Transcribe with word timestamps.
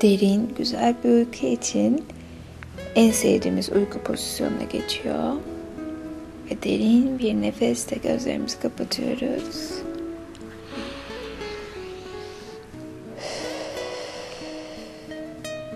derin, 0.00 0.54
güzel 0.58 0.94
bir 1.04 1.10
uyku 1.10 1.46
için 1.46 2.04
en 2.94 3.10
sevdiğimiz 3.10 3.72
uyku 3.72 3.98
pozisyonuna 3.98 4.62
geçiyor. 4.72 5.32
Ve 6.50 6.62
derin 6.62 7.18
bir 7.18 7.34
nefeste 7.34 7.96
gözlerimizi 7.96 8.60
kapatıyoruz. 8.60 9.72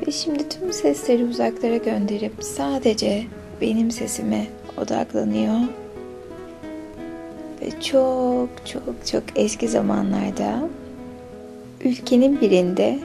Ve 0.06 0.12
şimdi 0.12 0.48
tüm 0.48 0.72
sesleri 0.72 1.24
uzaklara 1.24 1.76
gönderip 1.76 2.32
sadece 2.40 3.24
benim 3.60 3.90
sesime 3.90 4.46
odaklanıyor. 4.78 5.60
Ve 7.62 7.80
çok 7.80 8.48
çok 8.66 9.06
çok 9.06 9.22
eski 9.36 9.68
zamanlarda 9.68 10.68
ülkenin 11.84 12.40
birinde 12.40 12.98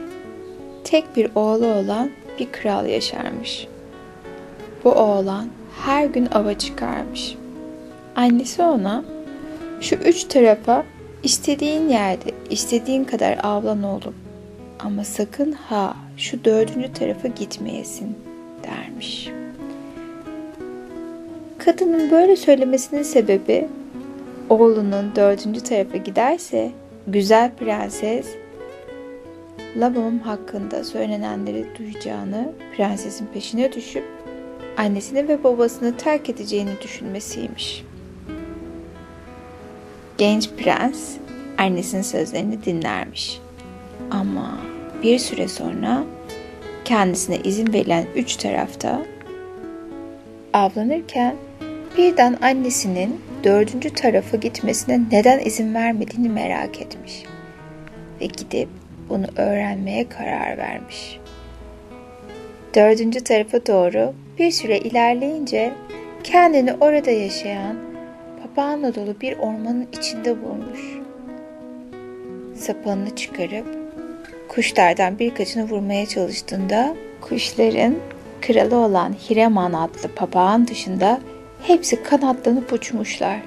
tek 0.90 1.16
bir 1.16 1.30
oğlu 1.34 1.66
olan 1.66 2.10
bir 2.38 2.52
kral 2.52 2.86
yaşarmış. 2.86 3.68
Bu 4.84 4.90
oğlan 4.90 5.48
her 5.84 6.04
gün 6.06 6.28
ava 6.32 6.54
çıkarmış. 6.54 7.36
Annesi 8.16 8.62
ona 8.62 9.04
şu 9.80 9.94
üç 9.96 10.24
tarafa 10.24 10.84
istediğin 11.22 11.88
yerde 11.88 12.30
istediğin 12.50 13.04
kadar 13.04 13.38
avlan 13.42 13.82
oğlum 13.82 14.14
ama 14.78 15.04
sakın 15.04 15.52
ha 15.52 15.96
şu 16.16 16.44
dördüncü 16.44 16.92
tarafa 16.92 17.28
gitmeyesin 17.28 18.18
dermiş. 18.62 19.30
Kadının 21.58 22.10
böyle 22.10 22.36
söylemesinin 22.36 23.02
sebebi 23.02 23.68
oğlunun 24.48 25.12
dördüncü 25.16 25.60
tarafa 25.60 25.96
giderse 25.96 26.70
güzel 27.06 27.50
prenses 27.54 28.26
Labam 29.76 30.18
hakkında 30.18 30.84
söylenenleri 30.84 31.66
duyacağını, 31.78 32.52
prensesin 32.76 33.26
peşine 33.26 33.72
düşüp 33.72 34.04
annesini 34.76 35.28
ve 35.28 35.44
babasını 35.44 35.96
terk 35.96 36.30
edeceğini 36.30 36.70
düşünmesiymiş. 36.82 37.84
Genç 40.18 40.50
prens 40.50 41.16
annesinin 41.58 42.02
sözlerini 42.02 42.64
dinlermiş. 42.64 43.40
Ama 44.10 44.60
bir 45.02 45.18
süre 45.18 45.48
sonra 45.48 46.04
kendisine 46.84 47.38
izin 47.38 47.72
verilen 47.72 48.06
üç 48.14 48.36
tarafta 48.36 49.02
avlanırken 50.52 51.36
birden 51.96 52.38
annesinin 52.42 53.20
dördüncü 53.44 53.90
tarafa 53.90 54.36
gitmesine 54.36 55.00
neden 55.12 55.38
izin 55.38 55.74
vermediğini 55.74 56.28
merak 56.28 56.80
etmiş. 56.80 57.22
Ve 58.20 58.26
gidip 58.26 58.68
bunu 59.10 59.26
öğrenmeye 59.36 60.08
karar 60.08 60.58
vermiş. 60.58 61.20
Dördüncü 62.74 63.20
tarafa 63.24 63.66
doğru 63.66 64.14
bir 64.38 64.50
süre 64.50 64.78
ilerleyince 64.78 65.72
kendini 66.24 66.74
orada 66.80 67.10
yaşayan 67.10 67.76
papağanla 68.42 68.94
dolu 68.94 69.20
bir 69.20 69.38
ormanın 69.38 69.88
içinde 69.98 70.42
bulmuş. 70.42 70.80
Sapanını 72.56 73.16
çıkarıp 73.16 73.66
kuşlardan 74.48 75.18
birkaçını 75.18 75.64
vurmaya 75.64 76.06
çalıştığında 76.06 76.96
kuşların 77.20 77.94
kralı 78.40 78.76
olan 78.76 79.12
Hireman 79.12 79.72
adlı 79.72 80.08
papağan 80.16 80.68
dışında 80.68 81.20
hepsi 81.62 82.02
kanatlanıp 82.02 82.72
uçmuşlar. 82.72 83.40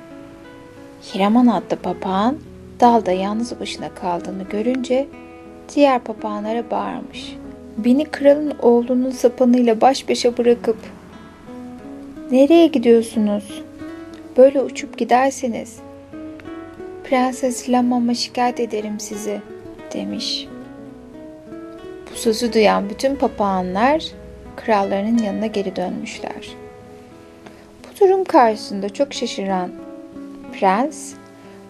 Hireman 1.13 1.47
adlı 1.47 1.75
papağan 1.75 2.37
dalda 2.79 3.11
yalnız 3.11 3.59
başına 3.59 3.89
kaldığını 3.95 4.43
görünce 4.43 5.07
diğer 5.75 5.99
papağanlara 5.99 6.71
bağırmış. 6.71 7.37
Beni 7.77 8.05
kralın 8.05 8.53
oğlunun 8.61 9.11
sapanıyla 9.11 9.81
baş 9.81 10.09
başa 10.09 10.37
bırakıp 10.37 10.77
Nereye 12.31 12.67
gidiyorsunuz? 12.67 13.63
Böyle 14.37 14.61
uçup 14.61 14.97
giderseniz 14.97 15.79
Prenses 17.03 17.69
Lamam'a 17.69 18.13
şikayet 18.13 18.59
ederim 18.59 18.99
sizi 18.99 19.41
demiş. 19.93 20.47
Bu 22.11 22.15
sözü 22.15 22.53
duyan 22.53 22.89
bütün 22.89 23.15
papağanlar 23.15 24.05
krallarının 24.55 25.17
yanına 25.17 25.45
geri 25.45 25.75
dönmüşler. 25.75 26.55
Bu 27.83 27.99
durum 27.99 28.23
karşısında 28.23 28.89
çok 28.89 29.13
şaşıran 29.13 29.71
prens 30.53 31.13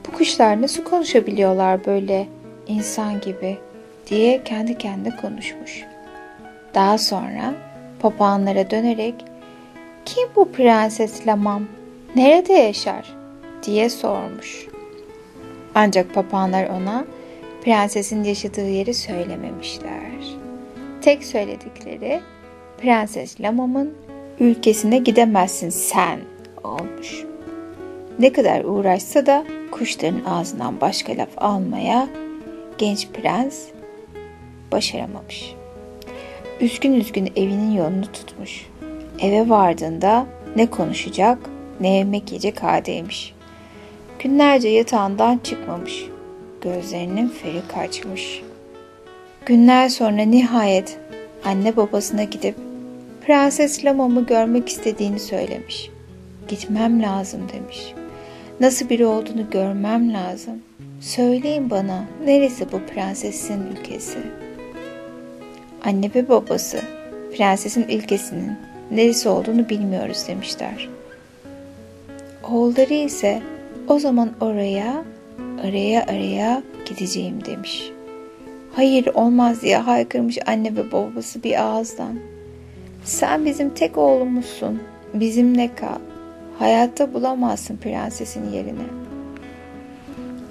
bu 0.08 0.12
kuşlar 0.12 0.62
nasıl 0.62 0.84
konuşabiliyorlar 0.84 1.86
böyle 1.86 2.28
insan 2.68 3.22
gibi 3.22 3.58
diye 4.14 4.44
kendi 4.44 4.78
kendine 4.78 5.16
konuşmuş. 5.16 5.84
Daha 6.74 6.98
sonra 6.98 7.54
papağanlara 8.00 8.70
dönerek 8.70 9.16
kim 10.06 10.30
bu 10.36 10.52
prenses 10.52 11.28
Lamam? 11.28 11.64
Nerede 12.16 12.54
yaşar? 12.54 13.14
diye 13.64 13.90
sormuş. 13.90 14.68
Ancak 15.76 16.14
papağanlar 16.14 16.68
ona 16.68 17.06
prensesin 17.64 18.24
yaşadığı 18.24 18.70
yeri 18.70 18.94
söylememişler. 18.94 20.12
Tek 21.02 21.24
söyledikleri 21.24 22.22
Prenses 22.82 23.42
Lamam'ın 23.42 23.94
ülkesine 24.40 24.98
gidemezsin 24.98 25.70
sen 25.70 26.20
olmuş. 26.64 27.24
Ne 28.20 28.34
kadar 28.34 28.64
uğraşsa 28.64 29.26
da 29.26 29.46
kuşların 29.72 30.26
ağzından 30.26 30.82
başka 30.82 31.18
laf 31.18 31.30
almaya 31.38 32.08
genç 32.78 33.08
prens 33.10 33.74
başaramamış. 34.74 35.56
Üzgün 36.62 36.94
üzgün 36.94 37.32
evinin 37.36 37.72
yolunu 37.72 38.12
tutmuş. 38.12 38.68
Eve 39.20 39.50
vardığında 39.50 40.26
ne 40.56 40.66
konuşacak 40.70 41.38
ne 41.80 41.90
yemek 41.90 42.32
yiyecek 42.32 42.64
haldeymiş. 42.64 43.34
Günlerce 44.20 44.70
yatağından 44.70 45.38
çıkmamış. 45.38 46.06
Gözlerinin 46.62 47.30
feri 47.30 47.62
kaçmış. 47.68 48.42
Günler 49.46 49.90
sonra 49.90 50.22
nihayet 50.22 51.00
anne 51.46 51.76
babasına 51.78 52.24
gidip 52.24 52.56
Prenses 53.26 53.86
Lama'mı 53.86 54.26
görmek 54.26 54.70
istediğini 54.70 55.20
söylemiş. 55.20 55.90
Gitmem 56.48 57.02
lazım 57.02 57.42
demiş. 57.54 57.94
Nasıl 58.60 58.90
biri 58.90 59.06
olduğunu 59.06 59.50
görmem 59.50 60.14
lazım. 60.14 60.62
Söyleyin 61.02 61.70
bana 61.70 62.06
neresi 62.26 62.72
bu 62.72 62.80
prensesin 62.94 63.64
ülkesi? 63.72 64.18
Anne 65.84 66.12
ve 66.16 66.30
babası 66.30 66.82
prensesin 67.38 67.84
ülkesinin 67.84 68.52
neresi 68.92 69.30
olduğunu 69.30 69.70
bilmiyoruz 69.70 70.26
demişler. 70.28 70.90
Oğulları 72.52 72.94
ise 72.94 73.42
o 73.88 74.00
zaman 74.00 74.32
oraya 74.42 75.04
araya 75.64 76.04
araya 76.04 76.64
gideceğim 76.86 77.46
demiş. 77.46 77.92
Hayır 78.76 79.08
olmaz 79.14 79.62
diye 79.62 79.78
haykırmış 79.78 80.38
anne 80.46 80.76
ve 80.76 80.92
babası 80.92 81.44
bir 81.44 81.64
ağızdan. 81.64 82.20
Sen 83.04 83.46
bizim 83.46 83.70
tek 83.70 83.98
oğlumuzsun. 83.98 84.82
Bizimle 85.14 85.76
kal. 85.76 86.00
Hayatta 86.60 87.14
bulamazsın 87.14 87.78
prensesin 87.78 88.52
yerini. 88.52 88.84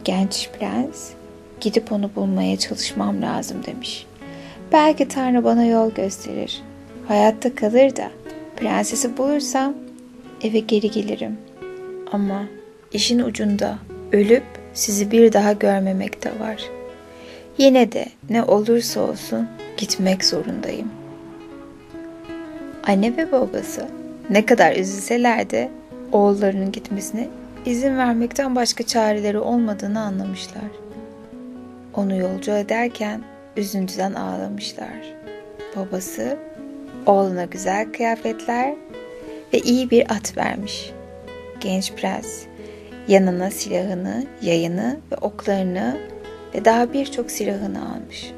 Genç 0.04 0.50
prens 0.58 1.10
gidip 1.60 1.92
onu 1.92 2.10
bulmaya 2.16 2.58
çalışmam 2.58 3.22
lazım 3.22 3.56
demiş. 3.66 4.06
Belki 4.72 5.08
Tanrı 5.08 5.44
bana 5.44 5.64
yol 5.64 5.90
gösterir. 5.90 6.62
Hayatta 7.08 7.54
kalır 7.54 7.96
da 7.96 8.10
prensesi 8.56 9.16
bulursam 9.16 9.74
eve 10.42 10.58
geri 10.58 10.90
gelirim. 10.90 11.38
Ama 12.12 12.44
işin 12.92 13.18
ucunda 13.18 13.78
ölüp 14.12 14.44
sizi 14.74 15.10
bir 15.10 15.32
daha 15.32 15.52
görmemek 15.52 16.24
de 16.24 16.40
var. 16.40 16.62
Yine 17.58 17.92
de 17.92 18.06
ne 18.30 18.42
olursa 18.42 19.00
olsun 19.00 19.48
gitmek 19.76 20.24
zorundayım. 20.24 20.90
Anne 22.86 23.16
ve 23.16 23.32
babası 23.32 23.88
ne 24.30 24.46
kadar 24.46 24.76
üzülseler 24.76 25.50
de 25.50 25.70
oğullarının 26.12 26.72
gitmesine 26.72 27.28
izin 27.66 27.96
vermekten 27.96 28.56
başka 28.56 28.84
çareleri 28.84 29.38
olmadığını 29.38 30.00
anlamışlar. 30.00 30.70
Onu 31.94 32.16
yolcu 32.16 32.52
ederken 32.52 33.20
üzüntüden 33.56 34.14
ağlamışlar. 34.14 35.14
Babası 35.76 36.38
oğluna 37.06 37.44
güzel 37.44 37.92
kıyafetler 37.92 38.74
ve 39.52 39.58
iyi 39.58 39.90
bir 39.90 40.12
at 40.12 40.36
vermiş. 40.36 40.92
Genç 41.60 41.92
prens 41.92 42.42
yanına 43.08 43.50
silahını, 43.50 44.26
yayını 44.42 45.00
ve 45.12 45.16
oklarını 45.16 45.96
ve 46.54 46.64
daha 46.64 46.92
birçok 46.92 47.30
silahını 47.30 47.92
almış. 47.92 48.32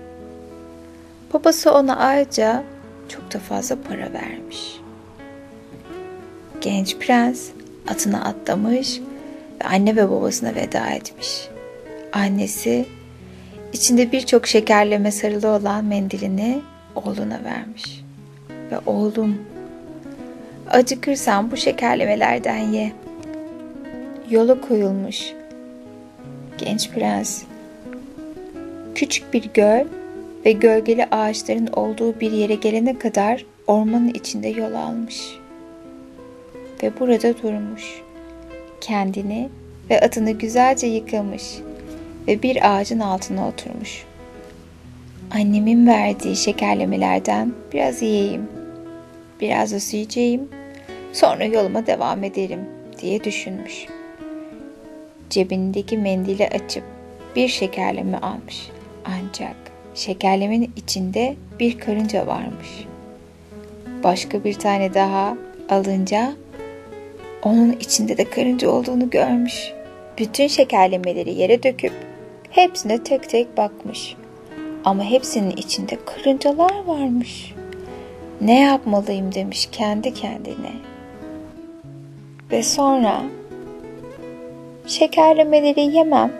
Babası 1.32 1.72
ona 1.72 1.96
ayrıca 1.96 2.64
çok 3.08 3.34
da 3.34 3.38
fazla 3.38 3.76
para 3.88 4.12
vermiş. 4.12 4.80
Genç 6.60 6.96
prens 6.96 7.48
atına 7.88 8.24
atlamış 8.24 9.00
ve 9.60 9.68
anne 9.68 9.96
ve 9.96 10.10
babasına 10.10 10.54
veda 10.54 10.86
etmiş. 10.86 11.48
Annesi 12.12 12.86
içinde 13.74 14.12
birçok 14.12 14.46
şekerleme 14.46 15.10
sarılı 15.10 15.48
olan 15.48 15.84
mendilini 15.84 16.60
oğluna 16.94 17.44
vermiş. 17.44 18.04
Ve 18.70 18.78
oğlum 18.86 19.38
acıkırsan 20.70 21.50
bu 21.50 21.56
şekerlemelerden 21.56 22.58
ye. 22.58 22.92
Yola 24.30 24.60
koyulmuş. 24.60 25.32
Genç 26.58 26.90
prens 26.90 27.42
küçük 28.94 29.34
bir 29.34 29.50
göl 29.54 29.84
ve 30.46 30.52
gölgeli 30.52 31.04
ağaçların 31.04 31.66
olduğu 31.66 32.20
bir 32.20 32.32
yere 32.32 32.54
gelene 32.54 32.98
kadar 32.98 33.46
ormanın 33.66 34.08
içinde 34.08 34.48
yol 34.48 34.74
almış. 34.74 35.38
Ve 36.82 36.92
burada 37.00 37.42
durmuş. 37.42 38.02
Kendini 38.80 39.48
ve 39.90 40.00
atını 40.00 40.30
güzelce 40.30 40.86
yıkamış 40.86 41.42
ve 42.28 42.42
bir 42.42 42.76
ağacın 42.76 43.00
altına 43.00 43.48
oturmuş. 43.48 44.04
Annemin 45.30 45.86
verdiği 45.86 46.36
şekerlemelerden 46.36 47.52
biraz 47.72 48.02
yiyeyim. 48.02 48.48
Biraz 49.40 49.72
da 49.72 49.80
su 49.80 49.96
yiyeceğim. 49.96 50.48
Sonra 51.12 51.44
yoluma 51.44 51.86
devam 51.86 52.24
ederim 52.24 52.60
diye 53.02 53.24
düşünmüş. 53.24 53.86
Cebindeki 55.30 55.98
mendili 55.98 56.48
açıp 56.48 56.84
bir 57.36 57.48
şekerleme 57.48 58.18
almış. 58.18 58.68
Ancak 59.04 59.56
şekerlemenin 59.94 60.72
içinde 60.76 61.36
bir 61.60 61.78
karınca 61.78 62.26
varmış. 62.26 62.68
Başka 64.04 64.44
bir 64.44 64.54
tane 64.54 64.94
daha 64.94 65.36
alınca 65.68 66.32
onun 67.42 67.72
içinde 67.72 68.16
de 68.16 68.24
karınca 68.24 68.70
olduğunu 68.70 69.10
görmüş. 69.10 69.72
Bütün 70.18 70.46
şekerlemeleri 70.46 71.34
yere 71.34 71.62
döküp 71.62 71.92
hepsine 72.54 73.02
tek 73.02 73.28
tek 73.28 73.56
bakmış. 73.56 74.16
Ama 74.84 75.04
hepsinin 75.04 75.50
içinde 75.56 75.98
karıncalar 76.06 76.84
varmış. 76.86 77.54
Ne 78.40 78.60
yapmalıyım 78.60 79.34
demiş 79.34 79.68
kendi 79.72 80.14
kendine. 80.14 80.72
Ve 82.50 82.62
sonra 82.62 83.22
şekerlemeleri 84.86 85.80
yemem. 85.80 86.32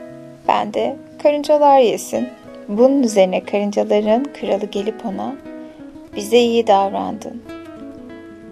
Ben 0.49 0.75
de 0.75 0.97
karıncalar 1.23 1.79
yesin. 1.79 2.29
Bunun 2.69 3.03
üzerine 3.03 3.45
karıncaların 3.45 4.25
kralı 4.41 4.67
gelip 4.67 5.07
ona 5.07 5.35
bize 6.17 6.39
iyi 6.39 6.67
davrandın. 6.67 7.43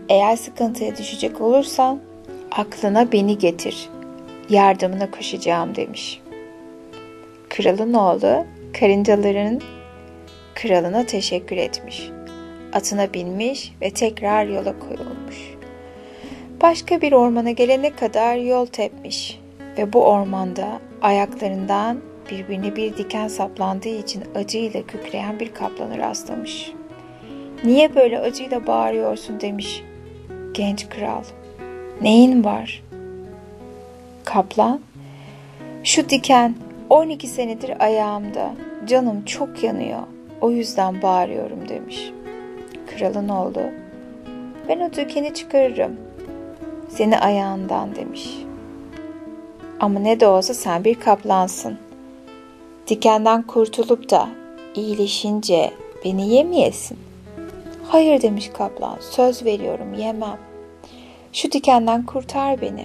Eğer 0.09 0.37
sıkıntıya 0.37 0.97
düşecek 0.97 1.41
olursan 1.41 2.01
aklına 2.51 3.13
beni 3.13 3.39
getir. 3.39 3.89
Yardımına 4.49 5.11
koşacağım 5.11 5.75
demiş. 5.75 6.23
Kralın 7.57 7.95
oğlu 7.95 8.45
karıncaların 8.81 9.61
kralına 10.55 11.07
teşekkür 11.07 11.57
etmiş. 11.57 12.11
Atına 12.73 13.15
binmiş 13.15 13.73
ve 13.83 13.91
tekrar 13.91 14.47
yola 14.47 14.79
koyulmuş. 14.79 15.55
Başka 16.63 17.01
bir 17.01 17.13
ormana 17.13 17.51
gelene 17.51 17.91
kadar 17.91 18.37
yol 18.37 18.67
tepmiş 18.67 19.41
ve 19.79 19.93
bu 19.93 20.05
ormanda 20.05 20.81
ayaklarından 21.03 22.01
birbirine 22.31 22.77
bir 22.77 22.97
diken 22.97 23.29
saplandığı 23.29 23.99
için 23.99 24.25
acıyla 24.35 24.87
kükreyen 24.87 25.41
bir 25.41 25.55
kaplana 25.55 25.99
rastlamış. 25.99 26.73
Niye 27.65 27.95
böyle 27.95 28.19
acıyla 28.19 28.67
bağırıyorsun 28.67 29.41
demiş 29.41 29.83
genç 30.53 30.89
kral. 30.89 31.25
Neyin 32.03 32.45
var? 32.45 32.83
Kaplan, 34.25 34.81
şu 35.85 36.09
diken 36.09 36.55
12 36.93 37.29
senedir 37.29 37.85
ayağımda. 37.85 38.55
Canım 38.87 39.25
çok 39.25 39.63
yanıyor. 39.63 40.01
O 40.41 40.51
yüzden 40.51 41.03
bağırıyorum 41.03 41.69
demiş. 41.69 42.13
Kralın 42.87 43.29
oğlu, 43.29 43.61
ben 44.69 44.81
o 44.81 44.93
dikeni 44.93 45.35
çıkarırım. 45.35 45.97
Seni 46.89 47.19
ayağından 47.19 47.95
demiş. 47.97 48.39
Ama 49.81 50.01
ne 50.01 50.21
de 50.21 50.27
olsa 50.27 50.55
sen 50.55 50.85
bir 50.85 50.95
kaplansın. 50.95 51.79
Dikenden 52.89 53.43
kurtulup 53.43 54.11
da 54.11 54.29
iyileşince 54.75 55.71
beni 56.05 56.35
yemeyesin. 56.35 56.99
Hayır 57.89 58.23
demiş 58.23 58.51
kaplan, 58.55 58.97
söz 59.01 59.45
veriyorum 59.45 59.95
yemem. 59.95 60.39
Şu 61.33 61.53
dikenden 61.53 62.07
kurtar 62.07 62.61
beni. 62.61 62.85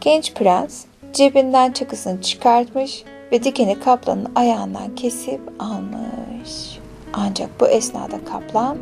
Genç 0.00 0.34
prens 0.34 0.84
cebinden 1.14 1.72
çakısını 1.72 2.22
çıkartmış 2.22 3.04
ve 3.32 3.44
dikeni 3.44 3.80
kaplanın 3.80 4.26
ayağından 4.34 4.94
kesip 4.94 5.40
almış. 5.58 6.78
Ancak 7.12 7.60
bu 7.60 7.68
esnada 7.68 8.24
kaplan 8.24 8.78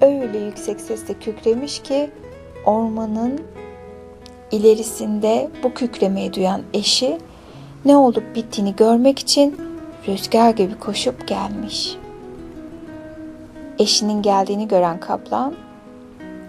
öyle 0.00 0.38
yüksek 0.38 0.80
sesle 0.80 1.14
kükremiş 1.14 1.82
ki 1.82 2.10
ormanın 2.66 3.40
ilerisinde 4.50 5.50
bu 5.62 5.74
kükremeyi 5.74 6.32
duyan 6.32 6.62
eşi 6.74 7.18
ne 7.84 7.96
olup 7.96 8.36
bittiğini 8.36 8.76
görmek 8.76 9.18
için 9.18 9.60
rüzgar 10.08 10.50
gibi 10.50 10.78
koşup 10.78 11.28
gelmiş. 11.28 11.96
Eşinin 13.78 14.22
geldiğini 14.22 14.68
gören 14.68 15.00
kaplan 15.00 15.54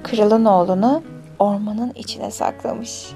kralın 0.04 0.46
oğlunu 0.46 1.02
ormanın 1.40 1.92
içine 1.96 2.32
saklamış. 2.32 3.14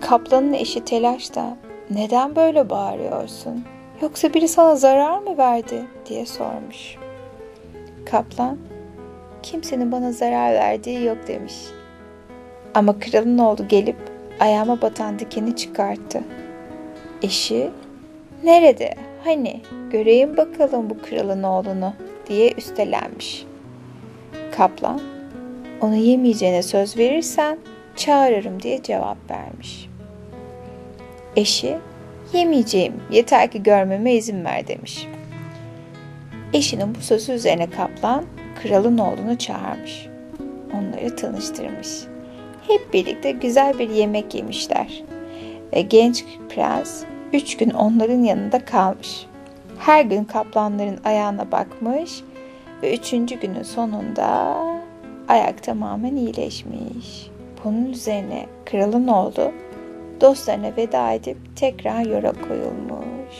Kaplanın 0.00 0.52
eşi 0.52 0.84
telaşta 0.84 1.56
neden 1.90 2.36
böyle 2.36 2.70
bağırıyorsun? 2.70 3.64
Yoksa 4.02 4.34
biri 4.34 4.48
sana 4.48 4.76
zarar 4.76 5.18
mı 5.18 5.38
verdi 5.38 5.84
diye 6.06 6.26
sormuş. 6.26 6.96
Kaplan 8.06 8.58
kimsenin 9.42 9.92
bana 9.92 10.12
zarar 10.12 10.54
verdiği 10.54 11.04
yok 11.04 11.18
demiş. 11.28 11.54
Ama 12.74 12.98
kralın 12.98 13.38
oğlu 13.38 13.68
gelip 13.68 13.96
ayağıma 14.40 14.82
batan 14.82 15.18
dikeni 15.18 15.56
çıkarttı. 15.56 16.20
Eşi 17.22 17.70
nerede 18.44 18.94
hani 19.24 19.60
göreyim 19.90 20.36
bakalım 20.36 20.90
bu 20.90 20.98
kralın 21.02 21.42
oğlunu 21.42 21.92
diye 22.28 22.52
üstelenmiş. 22.52 23.46
Kaplan 24.56 25.00
onu 25.80 25.94
yemeyeceğine 25.94 26.62
söz 26.62 26.96
verirsen 26.96 27.58
çağırırım 27.96 28.62
diye 28.62 28.82
cevap 28.82 29.30
vermiş. 29.30 29.89
Eşi 31.36 31.78
yemeyeceğim 32.32 32.94
yeter 33.10 33.50
ki 33.50 33.62
görmeme 33.62 34.14
izin 34.14 34.44
ver 34.44 34.66
demiş. 34.66 35.06
Eşinin 36.52 36.94
bu 36.94 37.00
sözü 37.00 37.32
üzerine 37.32 37.70
kaplan 37.70 38.24
kralın 38.62 38.98
oğlunu 38.98 39.38
çağırmış. 39.38 40.08
Onları 40.74 41.16
tanıştırmış. 41.16 41.88
Hep 42.66 42.94
birlikte 42.94 43.30
güzel 43.30 43.78
bir 43.78 43.90
yemek 43.90 44.34
yemişler. 44.34 45.02
Ve 45.72 45.80
genç 45.80 46.24
prens 46.48 47.02
üç 47.32 47.56
gün 47.56 47.70
onların 47.70 48.22
yanında 48.22 48.64
kalmış. 48.64 49.26
Her 49.78 50.04
gün 50.04 50.24
kaplanların 50.24 50.98
ayağına 51.04 51.52
bakmış 51.52 52.20
ve 52.82 52.94
üçüncü 52.94 53.40
günün 53.40 53.62
sonunda 53.62 54.56
ayak 55.28 55.62
tamamen 55.62 56.16
iyileşmiş. 56.16 57.30
Bunun 57.64 57.86
üzerine 57.86 58.46
kralın 58.66 59.08
oğlu 59.08 59.52
dostlarına 60.20 60.76
veda 60.76 61.12
edip 61.12 61.36
tekrar 61.56 62.06
yola 62.06 62.32
koyulmuş. 62.32 63.36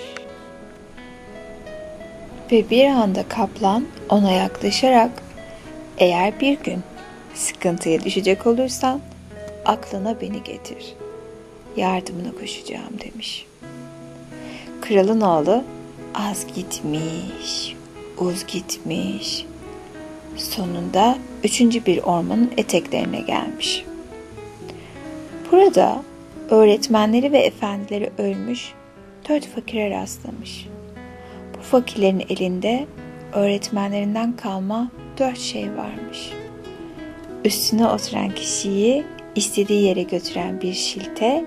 Ve 2.52 2.70
bir 2.70 2.86
anda 2.86 3.28
kaplan 3.28 3.86
ona 4.08 4.32
yaklaşarak 4.32 5.10
eğer 5.98 6.40
bir 6.40 6.58
gün 6.58 6.80
sıkıntıya 7.34 8.04
düşecek 8.04 8.46
olursan 8.46 9.00
aklına 9.64 10.20
beni 10.20 10.42
getir. 10.42 10.94
Yardımına 11.76 12.32
koşacağım 12.40 13.00
demiş. 13.04 13.46
Kralın 14.80 15.20
oğlu 15.20 15.64
az 16.14 16.46
gitmiş, 16.54 17.76
uz 18.18 18.46
gitmiş. 18.46 19.46
Sonunda 20.36 21.18
üçüncü 21.44 21.86
bir 21.86 22.02
ormanın 22.02 22.52
eteklerine 22.56 23.20
gelmiş. 23.20 23.84
Burada 25.52 26.02
öğretmenleri 26.50 27.32
ve 27.32 27.38
efendileri 27.38 28.10
ölmüş 28.18 28.72
dört 29.28 29.46
fakire 29.46 29.90
rastlamış. 29.90 30.66
Bu 31.58 31.62
fakirlerin 31.62 32.24
elinde 32.28 32.86
öğretmenlerinden 33.32 34.36
kalma 34.36 34.90
dört 35.18 35.38
şey 35.38 35.76
varmış. 35.76 36.32
Üstüne 37.44 37.86
oturan 37.86 38.34
kişiyi 38.34 39.04
istediği 39.34 39.82
yere 39.82 40.02
götüren 40.02 40.60
bir 40.60 40.72
şilte, 40.72 41.44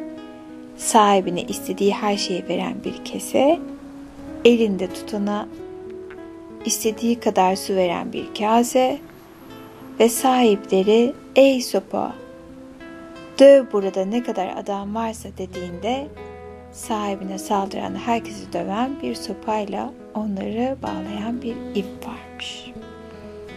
sahibine 0.77 1.41
istediği 1.41 1.93
her 1.93 2.17
şeyi 2.17 2.47
veren 2.49 2.75
bir 2.85 3.05
kese, 3.05 3.59
elinde 4.45 4.93
tutana 4.93 5.47
istediği 6.65 7.19
kadar 7.19 7.55
su 7.55 7.75
veren 7.75 8.13
bir 8.13 8.25
kase 8.39 8.99
ve 9.99 10.09
sahipleri 10.09 11.13
ey 11.35 11.61
sopa 11.61 12.22
döv 13.39 13.65
burada 13.71 14.05
ne 14.05 14.23
kadar 14.23 14.57
adam 14.57 14.95
varsa 14.95 15.29
dediğinde 15.37 16.07
sahibine 16.71 17.37
saldıran 17.37 17.95
herkesi 17.95 18.53
döven 18.53 18.91
bir 19.01 19.15
sopayla 19.15 19.93
onları 20.15 20.77
bağlayan 20.83 21.41
bir 21.41 21.55
ip 21.75 21.85
varmış. 22.07 22.71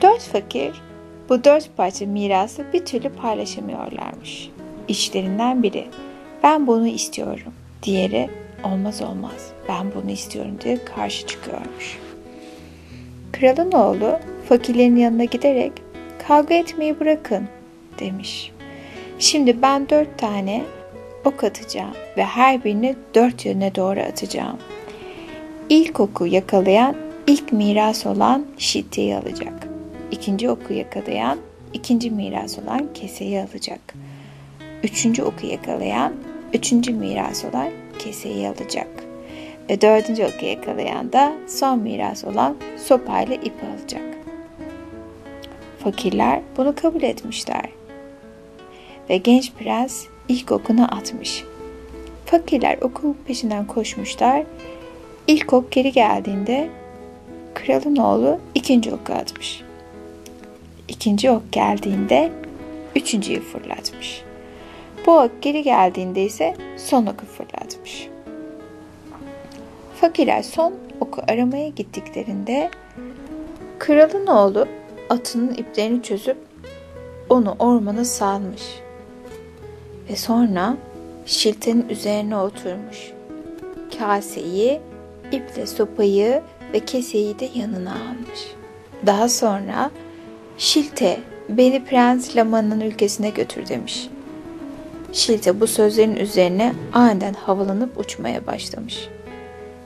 Dört 0.02 0.22
fakir 0.22 0.82
bu 1.28 1.44
dört 1.44 1.76
parça 1.76 2.06
mirası 2.06 2.64
bir 2.72 2.84
türlü 2.84 3.08
paylaşamıyorlarmış. 3.08 4.50
İçlerinden 4.88 5.62
biri 5.62 5.86
ben 6.42 6.66
bunu 6.66 6.86
istiyorum. 6.86 7.52
Diğeri 7.82 8.30
olmaz 8.64 9.02
olmaz 9.02 9.50
ben 9.68 9.86
bunu 9.94 10.10
istiyorum 10.10 10.58
diye 10.64 10.84
karşı 10.84 11.26
çıkıyormuş. 11.26 11.98
Kralın 13.32 13.72
oğlu 13.72 14.18
fakirlerin 14.48 14.96
yanına 14.96 15.24
giderek 15.24 15.72
kavga 16.28 16.54
etmeyi 16.54 17.00
bırakın 17.00 17.48
demiş. 17.98 18.52
Şimdi 19.18 19.62
ben 19.62 19.88
dört 19.88 20.18
tane 20.18 20.64
ok 21.24 21.44
atacağım 21.44 21.94
ve 22.16 22.24
her 22.24 22.64
birini 22.64 22.96
dört 23.14 23.46
yöne 23.46 23.74
doğru 23.74 24.00
atacağım. 24.00 24.58
İlk 25.68 26.00
oku 26.00 26.26
yakalayan 26.26 26.96
ilk 27.26 27.52
miras 27.52 28.06
olan 28.06 28.46
şitteyi 28.58 29.16
alacak. 29.16 29.68
İkinci 30.10 30.50
oku 30.50 30.72
yakalayan 30.72 31.38
ikinci 31.72 32.10
miras 32.10 32.58
olan 32.58 32.88
keseyi 32.94 33.40
alacak. 33.40 33.94
Üçüncü 34.82 35.22
oku 35.22 35.46
yakalayan 35.46 36.12
üçüncü 36.54 36.92
miras 36.92 37.44
olan 37.44 37.68
keseyi 37.98 38.48
alacak. 38.48 38.88
Ve 39.70 39.80
dördüncü 39.80 40.24
oku 40.24 40.44
yakalayan 40.44 41.12
da 41.12 41.32
son 41.48 41.78
miras 41.78 42.24
olan 42.24 42.56
sopayla 42.76 43.34
ip 43.34 43.54
alacak. 43.64 44.16
Fakirler 45.78 46.40
bunu 46.56 46.74
kabul 46.74 47.02
etmişler. 47.02 47.75
Ve 49.10 49.16
genç 49.16 49.52
prens 49.52 50.06
ilk 50.28 50.52
okunu 50.52 50.96
atmış. 50.96 51.44
Fakirler 52.24 52.78
okun 52.80 53.16
peşinden 53.26 53.66
koşmuşlar. 53.66 54.42
İlk 55.26 55.52
ok 55.52 55.72
geri 55.72 55.92
geldiğinde 55.92 56.70
kralın 57.54 57.96
oğlu 57.96 58.38
ikinci 58.54 58.94
oku 58.94 59.12
atmış. 59.12 59.62
İkinci 60.88 61.30
ok 61.30 61.52
geldiğinde 61.52 62.32
üçüncüyü 62.96 63.40
fırlatmış. 63.40 64.22
Bu 65.06 65.18
ok 65.18 65.42
geri 65.42 65.62
geldiğinde 65.62 66.22
ise 66.24 66.54
son 66.76 67.06
oku 67.06 67.26
fırlatmış. 67.26 68.08
Fakirler 70.00 70.42
son 70.42 70.74
oku 71.00 71.22
aramaya 71.28 71.68
gittiklerinde 71.68 72.70
kralın 73.78 74.26
oğlu 74.26 74.68
atının 75.10 75.54
iplerini 75.54 76.02
çözüp 76.02 76.36
onu 77.28 77.56
ormana 77.58 78.04
salmış 78.04 78.62
ve 80.10 80.16
sonra 80.16 80.76
şiltenin 81.26 81.88
üzerine 81.88 82.36
oturmuş. 82.36 83.12
Kaseyi, 83.98 84.80
iple 85.32 85.66
sopayı 85.66 86.42
ve 86.72 86.80
keseyi 86.80 87.38
de 87.38 87.48
yanına 87.54 87.92
almış. 87.92 88.40
Daha 89.06 89.28
sonra 89.28 89.90
Şilte 90.58 91.20
beni 91.48 91.84
Prens 91.84 92.36
Lama'nın 92.36 92.80
ülkesine 92.80 93.30
götür 93.30 93.68
demiş. 93.68 94.08
Şilte 95.12 95.60
bu 95.60 95.66
sözlerin 95.66 96.16
üzerine 96.16 96.72
aniden 96.92 97.34
havalanıp 97.34 98.00
uçmaya 98.00 98.46
başlamış. 98.46 99.08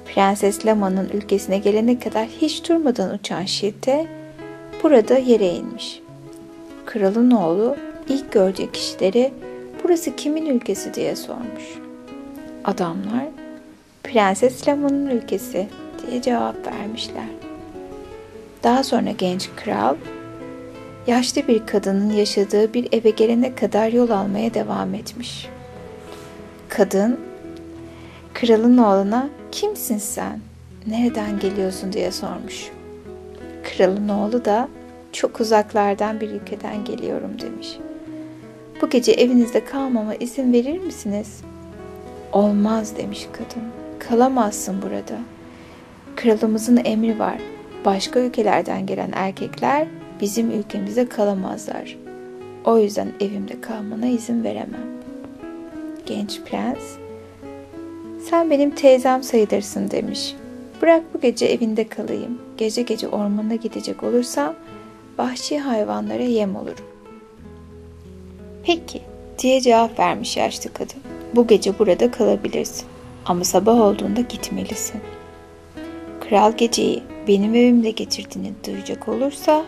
Prenses 0.07 0.67
Lama'nın 0.67 1.09
ülkesine 1.09 1.59
gelene 1.59 1.99
kadar 1.99 2.27
hiç 2.27 2.69
durmadan 2.69 3.15
uçan 3.15 3.45
Şilte 3.45 4.07
burada 4.83 5.19
yere 5.19 5.49
inmiş. 5.49 6.01
Kralın 6.87 7.31
oğlu 7.31 7.77
ilk 8.09 8.33
gördüğü 8.33 8.73
kişileri 8.73 9.33
burası 9.85 10.17
kimin 10.17 10.47
ülkesi 10.47 10.95
diye 10.95 11.17
sormuş. 11.17 11.79
Adamlar 12.65 13.25
Prenses 14.03 14.69
Lama'nın 14.69 15.07
ülkesi 15.07 15.69
diye 16.03 16.23
cevap 16.23 16.67
vermişler. 16.67 17.29
Daha 18.63 18.85
sonra 18.85 19.11
genç 19.11 19.49
kral 19.57 19.97
yaşlı 21.07 21.49
bir 21.49 21.67
kadının 21.67 22.11
yaşadığı 22.13 22.75
bir 22.75 22.89
eve 22.93 23.11
gelene 23.11 23.55
kadar 23.55 23.93
yol 23.93 24.11
almaya 24.11 24.55
devam 24.55 24.95
etmiş. 24.95 25.49
Kadın, 26.69 27.21
kralın 28.35 28.79
oğluna 28.79 29.29
kimsin 29.53 29.99
sen, 29.99 30.41
nereden 30.87 31.39
geliyorsun 31.39 31.93
diye 31.93 32.13
sormuş. 32.13 32.71
Kralın 33.63 34.09
oğlu 34.09 34.45
da 34.45 34.69
çok 35.13 35.41
uzaklardan 35.41 36.21
bir 36.21 36.31
ülkeden 36.31 36.85
geliyorum 36.85 37.41
demiş. 37.41 37.79
Bu 38.83 38.91
gece 38.91 39.13
evinizde 39.13 39.65
kalmama 39.65 40.15
izin 40.15 40.53
verir 40.53 40.79
misiniz? 40.79 41.41
Olmaz 42.33 42.97
demiş 42.97 43.29
kadın. 43.33 43.69
Kalamazsın 43.99 44.83
burada. 44.83 45.21
Kralımızın 46.17 46.81
emri 46.85 47.19
var. 47.19 47.39
Başka 47.85 48.21
ülkelerden 48.21 48.87
gelen 48.87 49.11
erkekler 49.13 49.87
bizim 50.21 50.51
ülkemizde 50.51 51.09
kalamazlar. 51.09 51.97
O 52.65 52.79
yüzden 52.79 53.09
evimde 53.21 53.61
kalmana 53.61 54.07
izin 54.07 54.45
veremem. 54.45 54.87
Genç 56.07 56.41
prens, 56.41 56.97
sen 58.31 58.51
benim 58.51 58.71
teyzem 58.71 59.23
sayılırsın 59.23 59.91
demiş. 59.91 60.35
Bırak 60.83 61.03
bu 61.15 61.21
gece 61.21 61.47
evinde 61.47 61.89
kalayım. 61.89 62.39
Gece 62.57 62.83
gece 62.83 63.09
ormana 63.09 63.55
gidecek 63.55 64.03
olursam 64.03 64.55
vahşi 65.19 65.59
hayvanlara 65.59 66.23
yem 66.23 66.57
olurum. 66.57 66.90
Peki 68.71 69.01
diye 69.39 69.61
cevap 69.61 69.99
vermiş 69.99 70.37
yaşlı 70.37 70.73
kadın. 70.73 71.03
Bu 71.35 71.47
gece 71.47 71.79
burada 71.79 72.11
kalabilirsin 72.11 72.87
ama 73.27 73.45
sabah 73.45 73.81
olduğunda 73.81 74.21
gitmelisin. 74.21 75.01
Kral 76.21 76.53
geceyi 76.57 77.03
benim 77.29 77.55
evimde 77.55 77.91
geçirdiğini 77.91 78.53
duyacak 78.67 79.09
olursa 79.09 79.65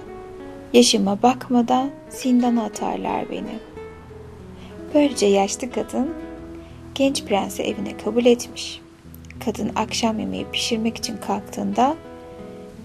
yaşıma 0.72 1.22
bakmadan 1.22 1.90
zindana 2.08 2.64
atarlar 2.64 3.30
beni. 3.30 3.58
Böylece 4.94 5.26
yaşlı 5.26 5.70
kadın 5.70 6.14
genç 6.94 7.24
prensi 7.24 7.62
evine 7.62 7.96
kabul 7.96 8.26
etmiş. 8.26 8.80
Kadın 9.44 9.70
akşam 9.76 10.18
yemeği 10.18 10.46
pişirmek 10.52 10.96
için 10.96 11.16
kalktığında 11.16 11.94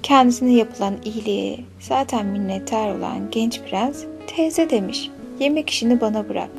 kendisine 0.04 0.54
yapılan 0.54 0.96
iyiliğe 1.06 1.60
zaten 1.80 2.26
minnettar 2.26 2.96
olan 2.96 3.32
genç 3.32 3.62
prens 3.62 4.04
teyze 4.28 4.70
demiş. 4.70 5.10
Yemek 5.40 5.70
işini 5.70 6.02
bana 6.02 6.30
bırak. 6.30 6.50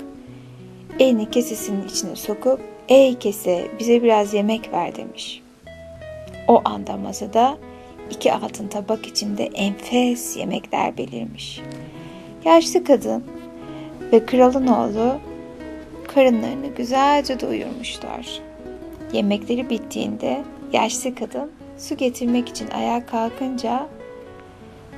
Elini 0.98 1.30
kesesinin 1.30 1.88
içine 1.88 2.16
sokup 2.16 2.60
ey 2.88 3.18
kese 3.18 3.68
bize 3.78 4.02
biraz 4.02 4.34
yemek 4.34 4.72
ver 4.72 4.96
demiş. 4.96 5.42
O 6.48 6.62
anda 6.64 6.96
masada 6.96 7.58
iki 8.10 8.32
altın 8.32 8.68
tabak 8.68 9.06
içinde 9.06 9.44
enfes 9.44 10.36
yemekler 10.36 10.98
belirmiş. 10.98 11.60
Yaşlı 12.44 12.84
kadın 12.84 13.24
ve 14.12 14.26
kralın 14.26 14.66
oğlu 14.66 15.18
karınlarını 16.06 16.66
güzelce 16.66 17.40
doyurmuşlar. 17.40 18.40
Yemekleri 19.12 19.70
bittiğinde 19.70 20.44
yaşlı 20.72 21.14
kadın 21.14 21.50
su 21.78 21.96
getirmek 21.96 22.48
için 22.48 22.70
ayağa 22.70 23.06
kalkınca 23.06 23.88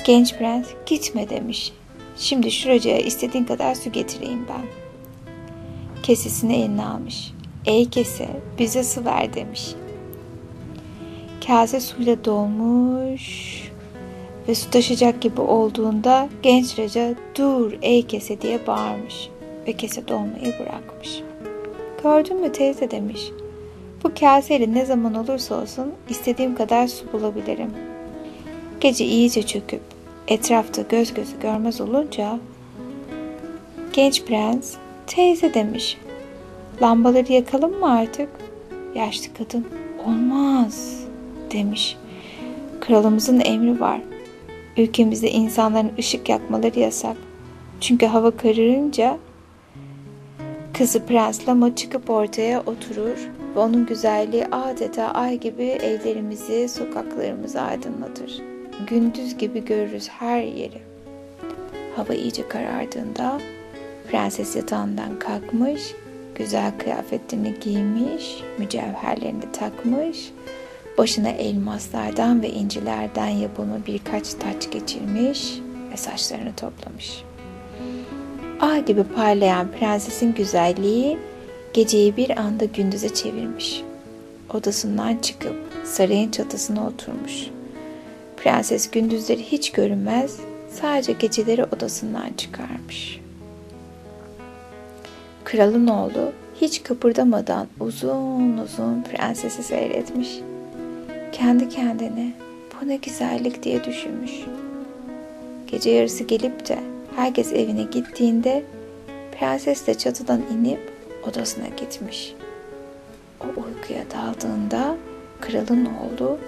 genç 0.04 0.34
prens 0.38 0.66
gitme 0.86 1.30
demiş. 1.30 1.72
Şimdi 2.20 2.50
şuracıya 2.50 2.98
istediğin 2.98 3.44
kadar 3.44 3.74
su 3.74 3.92
getireyim 3.92 4.46
ben. 4.48 4.66
Kesesini 6.02 6.56
eline 6.56 6.84
almış. 6.84 7.32
Ey 7.66 7.90
kese 7.90 8.28
bize 8.58 8.84
su 8.84 9.04
ver 9.04 9.34
demiş. 9.34 9.74
Kase 11.46 11.80
suyla 11.80 12.24
dolmuş 12.24 13.62
ve 14.48 14.54
su 14.54 14.70
taşacak 14.70 15.20
gibi 15.22 15.40
olduğunda 15.40 16.28
genç 16.42 16.78
raca 16.78 17.14
dur 17.38 17.72
ey 17.82 18.06
kese 18.06 18.40
diye 18.40 18.66
bağırmış 18.66 19.28
ve 19.66 19.72
kese 19.72 20.08
dolmayı 20.08 20.54
bırakmış. 20.60 21.22
Gördün 22.02 22.40
mü 22.40 22.52
teyze 22.52 22.90
demiş. 22.90 23.30
Bu 24.04 24.10
kaseyle 24.20 24.72
ne 24.72 24.84
zaman 24.84 25.14
olursa 25.14 25.62
olsun 25.62 25.92
istediğim 26.08 26.54
kadar 26.54 26.88
su 26.88 27.12
bulabilirim. 27.12 27.70
Gece 28.80 29.04
iyice 29.04 29.42
çöküp 29.42 29.99
etrafta 30.30 30.82
göz 30.82 31.14
gözü 31.14 31.40
görmez 31.40 31.80
olunca 31.80 32.38
genç 33.92 34.24
prens 34.24 34.74
teyze 35.06 35.54
demiş. 35.54 35.98
Lambaları 36.82 37.32
yakalım 37.32 37.78
mı 37.78 37.92
artık? 37.92 38.28
Yaşlı 38.94 39.34
kadın 39.38 39.66
olmaz 40.06 41.04
demiş. 41.52 41.96
Kralımızın 42.80 43.40
emri 43.40 43.80
var. 43.80 44.00
Ülkemizde 44.76 45.30
insanların 45.30 45.92
ışık 45.98 46.28
yakmaları 46.28 46.80
yasak. 46.80 47.16
Çünkü 47.80 48.06
hava 48.06 48.30
kararınca 48.30 49.18
kızı 50.78 51.06
Prens 51.06 51.48
Lama 51.48 51.74
çıkıp 51.74 52.10
ortaya 52.10 52.60
oturur 52.60 53.28
ve 53.56 53.60
onun 53.60 53.86
güzelliği 53.86 54.46
adeta 54.46 55.08
ay 55.08 55.40
gibi 55.40 55.64
evlerimizi, 55.64 56.68
sokaklarımızı 56.68 57.60
aydınlatır. 57.60 58.49
Gündüz 58.86 59.38
gibi 59.38 59.64
görürüz 59.64 60.08
her 60.08 60.42
yeri. 60.42 60.78
Hava 61.96 62.14
iyice 62.14 62.48
karardığında 62.48 63.40
prenses 64.10 64.56
yatağından 64.56 65.18
kalkmış, 65.18 65.94
güzel 66.34 66.78
kıyafetlerini 66.78 67.54
giymiş, 67.60 68.42
mücevherlerini 68.58 69.52
takmış, 69.52 70.32
başına 70.98 71.28
elmaslardan 71.28 72.42
ve 72.42 72.50
incilerden 72.50 73.28
yapılma 73.28 73.86
birkaç 73.86 74.34
taç 74.34 74.70
geçirmiş 74.70 75.60
ve 75.92 75.96
saçlarını 75.96 76.54
toplamış. 76.56 77.22
Ay 78.60 78.84
gibi 78.84 79.04
parlayan 79.04 79.72
prensesin 79.72 80.34
güzelliği 80.34 81.18
geceyi 81.72 82.16
bir 82.16 82.38
anda 82.38 82.64
gündüze 82.64 83.14
çevirmiş. 83.14 83.82
Odasından 84.54 85.16
çıkıp 85.16 85.54
sarayın 85.84 86.30
çatısına 86.30 86.86
oturmuş. 86.86 87.50
Prenses 88.42 88.90
gündüzleri 88.90 89.42
hiç 89.42 89.72
görünmez, 89.72 90.40
sadece 90.70 91.12
geceleri 91.12 91.64
odasından 91.64 92.32
çıkarmış. 92.36 93.20
Kralın 95.44 95.86
oğlu 95.86 96.32
hiç 96.60 96.82
kıpırdamadan 96.82 97.66
uzun 97.80 98.58
uzun 98.58 99.02
prensesi 99.02 99.62
seyretmiş. 99.62 100.40
Kendi 101.32 101.68
kendine 101.68 102.32
bu 102.82 102.88
ne 102.88 102.96
güzellik 102.96 103.62
diye 103.62 103.84
düşünmüş. 103.84 104.32
Gece 105.66 105.90
yarısı 105.90 106.24
gelip 106.24 106.68
de 106.68 106.78
herkes 107.16 107.52
evine 107.52 107.82
gittiğinde 107.82 108.64
prenses 109.38 109.86
de 109.86 109.94
çatıdan 109.94 110.42
inip 110.54 110.92
odasına 111.28 111.68
gitmiş. 111.68 112.34
O 113.40 113.44
uykuya 113.44 114.04
daldığında 114.10 114.96
kralın 115.40 115.84
oğlu 115.84 116.38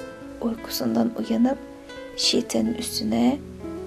uykusundan 0.41 1.11
uyanıp 1.19 1.72
Şilte'nin 2.17 2.75
üstüne 2.75 3.37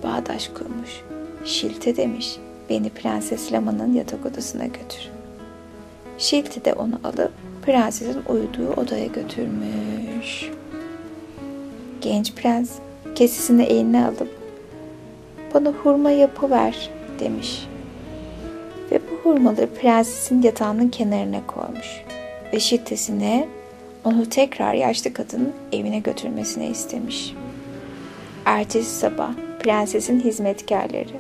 bağdaş 0.03 0.47
kurmuş. 0.47 1.01
Şilte 1.45 1.97
demiş, 1.97 2.37
beni 2.69 2.89
Prenses 2.89 3.53
Lama'nın 3.53 3.93
yatak 3.93 4.25
odasına 4.25 4.65
götür. 4.65 5.09
Şilte 6.17 6.65
de 6.65 6.73
onu 6.73 6.99
alıp 7.03 7.31
prensesin 7.65 8.21
uyuduğu 8.29 8.81
odaya 8.81 9.05
götürmüş. 9.05 10.51
Genç 12.01 12.33
prens 12.33 12.71
kesesini 13.15 13.63
eline 13.63 14.05
alıp 14.05 14.29
bana 15.53 15.69
hurma 15.69 16.11
yapıver 16.11 16.89
demiş. 17.19 17.67
Ve 18.91 18.99
bu 19.11 19.29
hurmaları 19.29 19.69
prensesin 19.73 20.41
yatağının 20.41 20.89
kenarına 20.89 21.47
koymuş. 21.47 22.01
Ve 22.53 22.59
şiddetine 22.59 23.47
onu 24.03 24.29
tekrar 24.29 24.73
yaşlı 24.73 25.13
kadının 25.13 25.53
evine 25.71 25.99
götürmesini 25.99 26.67
istemiş. 26.67 27.35
Ertesi 28.45 28.95
sabah 28.95 29.31
prensesin 29.59 30.19
hizmetkarları 30.19 31.17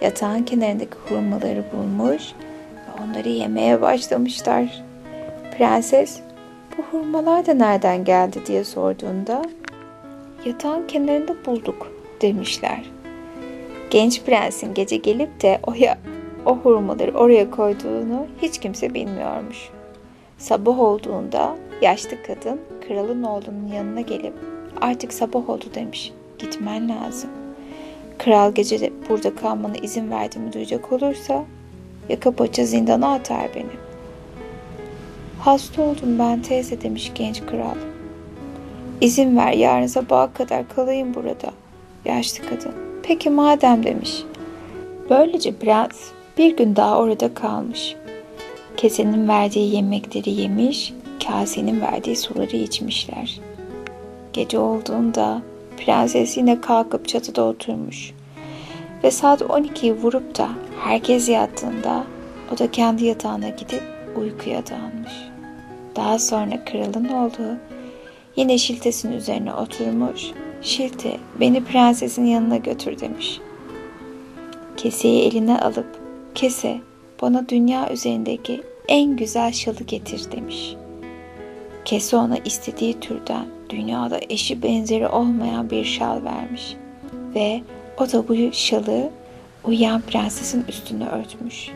yatağın 0.00 0.42
kenarındaki 0.42 0.94
hurmaları 1.08 1.64
bulmuş 1.72 2.22
ve 2.72 3.02
onları 3.04 3.28
yemeye 3.28 3.82
başlamışlar. 3.82 4.84
Prenses 5.56 6.20
bu 6.78 6.82
hurmalar 6.82 7.46
da 7.46 7.54
nereden 7.54 8.04
geldi 8.04 8.38
diye 8.46 8.64
sorduğunda 8.64 9.42
yatağın 10.44 10.86
kenarında 10.86 11.34
bulduk 11.46 11.92
demişler. 12.22 12.90
Genç 13.90 14.22
prensin 14.22 14.74
gece 14.74 14.96
gelip 14.96 15.42
de 15.42 15.60
o, 15.66 15.74
ya, 15.74 15.98
o 16.46 16.56
hurmaları 16.56 17.12
oraya 17.12 17.50
koyduğunu 17.50 18.26
hiç 18.42 18.58
kimse 18.58 18.94
bilmiyormuş. 18.94 19.68
Sabah 20.38 20.80
olduğunda 20.80 21.56
yaşlı 21.82 22.22
kadın 22.26 22.60
kralın 22.88 23.22
oğlunun 23.22 23.72
yanına 23.74 24.00
gelip 24.00 24.34
artık 24.80 25.12
sabah 25.12 25.48
oldu 25.48 25.64
demiş. 25.74 26.12
Gitmen 26.38 26.88
lazım. 26.88 27.30
Kral 28.18 28.52
gece 28.52 28.80
de 28.80 28.92
burada 29.08 29.34
kalmana 29.34 29.76
izin 29.76 30.10
verdiğimi 30.10 30.52
duyacak 30.52 30.92
olursa 30.92 31.44
yaka 32.08 32.30
paça 32.30 32.64
zindana 32.64 33.12
atar 33.14 33.48
beni. 33.54 33.88
Hasta 35.40 35.82
oldum 35.82 36.18
ben 36.18 36.42
teyze 36.42 36.82
demiş 36.82 37.12
genç 37.14 37.46
kral. 37.46 37.76
İzin 39.00 39.36
ver 39.36 39.52
yarın 39.52 39.86
sabaha 39.86 40.32
kadar 40.32 40.68
kalayım 40.68 41.14
burada. 41.14 41.50
Yaşlı 42.04 42.44
kadın. 42.48 42.72
Peki 43.02 43.30
madem 43.30 43.84
demiş. 43.84 44.22
Böylece 45.10 45.52
prens 45.52 46.10
bir 46.38 46.56
gün 46.56 46.76
daha 46.76 46.98
orada 46.98 47.34
kalmış. 47.34 47.96
Kesenin 48.76 49.28
verdiği 49.28 49.74
yemekleri 49.74 50.30
yemiş, 50.30 50.94
kasenin 51.26 51.80
verdiği 51.80 52.16
suları 52.16 52.56
içmişler. 52.56 53.40
Gece 54.32 54.58
olduğunda 54.58 55.42
prenses 55.78 56.36
yine 56.36 56.60
kalkıp 56.60 57.08
çatıda 57.08 57.44
oturmuş. 57.44 58.12
Ve 59.04 59.10
saat 59.10 59.40
12'yi 59.40 59.92
vurup 59.92 60.38
da 60.38 60.48
herkes 60.80 61.28
yattığında 61.28 62.04
o 62.54 62.58
da 62.58 62.70
kendi 62.70 63.04
yatağına 63.04 63.48
gidip 63.48 63.82
uykuya 64.16 64.66
dalmış. 64.66 65.12
Daha 65.96 66.18
sonra 66.18 66.64
kralın 66.64 67.08
olduğu 67.08 67.58
yine 68.36 68.58
şiltesinin 68.58 69.16
üzerine 69.16 69.54
oturmuş. 69.54 70.30
Şilte 70.62 71.16
beni 71.40 71.64
prensesin 71.64 72.24
yanına 72.24 72.56
götür 72.56 73.00
demiş. 73.00 73.40
Keseyi 74.76 75.22
eline 75.22 75.60
alıp 75.60 76.00
kese 76.34 76.78
bana 77.22 77.48
dünya 77.48 77.92
üzerindeki 77.92 78.62
en 78.88 79.16
güzel 79.16 79.52
şalı 79.52 79.84
getir 79.86 80.32
demiş. 80.32 80.74
Kese 81.84 82.16
ona 82.16 82.36
istediği 82.36 83.00
türden 83.00 83.57
dünyada 83.70 84.20
eşi 84.28 84.62
benzeri 84.62 85.08
olmayan 85.08 85.70
bir 85.70 85.84
şal 85.84 86.24
vermiş 86.24 86.76
ve 87.34 87.60
o 87.98 88.12
da 88.12 88.28
bu 88.28 88.52
şalı 88.52 89.10
uyuyan 89.64 90.00
prensesin 90.00 90.64
üstüne 90.68 91.08
örtmüş. 91.08 91.70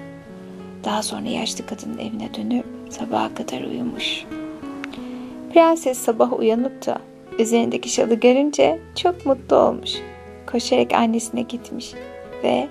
Daha 0.85 1.03
sonra 1.03 1.29
yaşlı 1.29 1.67
kadının 1.67 1.99
evine 1.99 2.35
dönüp 2.35 2.65
sabaha 2.91 3.35
kadar 3.35 3.61
uyumuş. 3.61 4.25
Prenses 5.53 5.99
sabah 5.99 6.39
uyanıp 6.39 6.87
da 6.87 6.99
üzerindeki 7.39 7.89
şalı 7.89 8.15
görünce 8.15 8.81
çok 8.97 9.27
mutlu 9.27 9.57
olmuş. 9.57 9.91
Koşarak 10.47 10.93
annesine 10.93 11.43
gitmiş 11.43 11.93
ve 12.45 12.69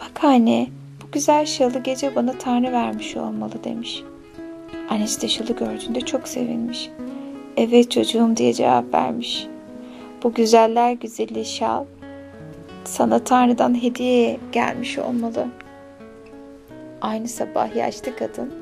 bak 0.00 0.24
anne 0.24 0.66
bu 1.02 1.10
güzel 1.12 1.46
şalı 1.46 1.78
gece 1.78 2.14
bana 2.14 2.32
Tanrı 2.32 2.72
vermiş 2.72 3.16
olmalı 3.16 3.64
demiş. 3.64 4.02
Annesi 4.90 5.22
de 5.22 5.28
şalı 5.28 5.56
gördüğünde 5.56 6.00
çok 6.00 6.28
sevinmiş. 6.28 6.90
Evet 7.56 7.90
çocuğum 7.90 8.36
diye 8.36 8.52
cevap 8.52 8.94
vermiş. 8.94 9.46
Bu 10.22 10.34
güzeller 10.34 10.92
güzeli 10.92 11.44
şal 11.44 11.84
sana 12.84 13.18
Tanrı'dan 13.18 13.82
hediye 13.82 14.38
gelmiş 14.52 14.98
olmalı. 14.98 15.46
Aynı 17.00 17.28
sabah 17.28 17.76
yaşlı 17.76 18.16
kadın 18.16 18.52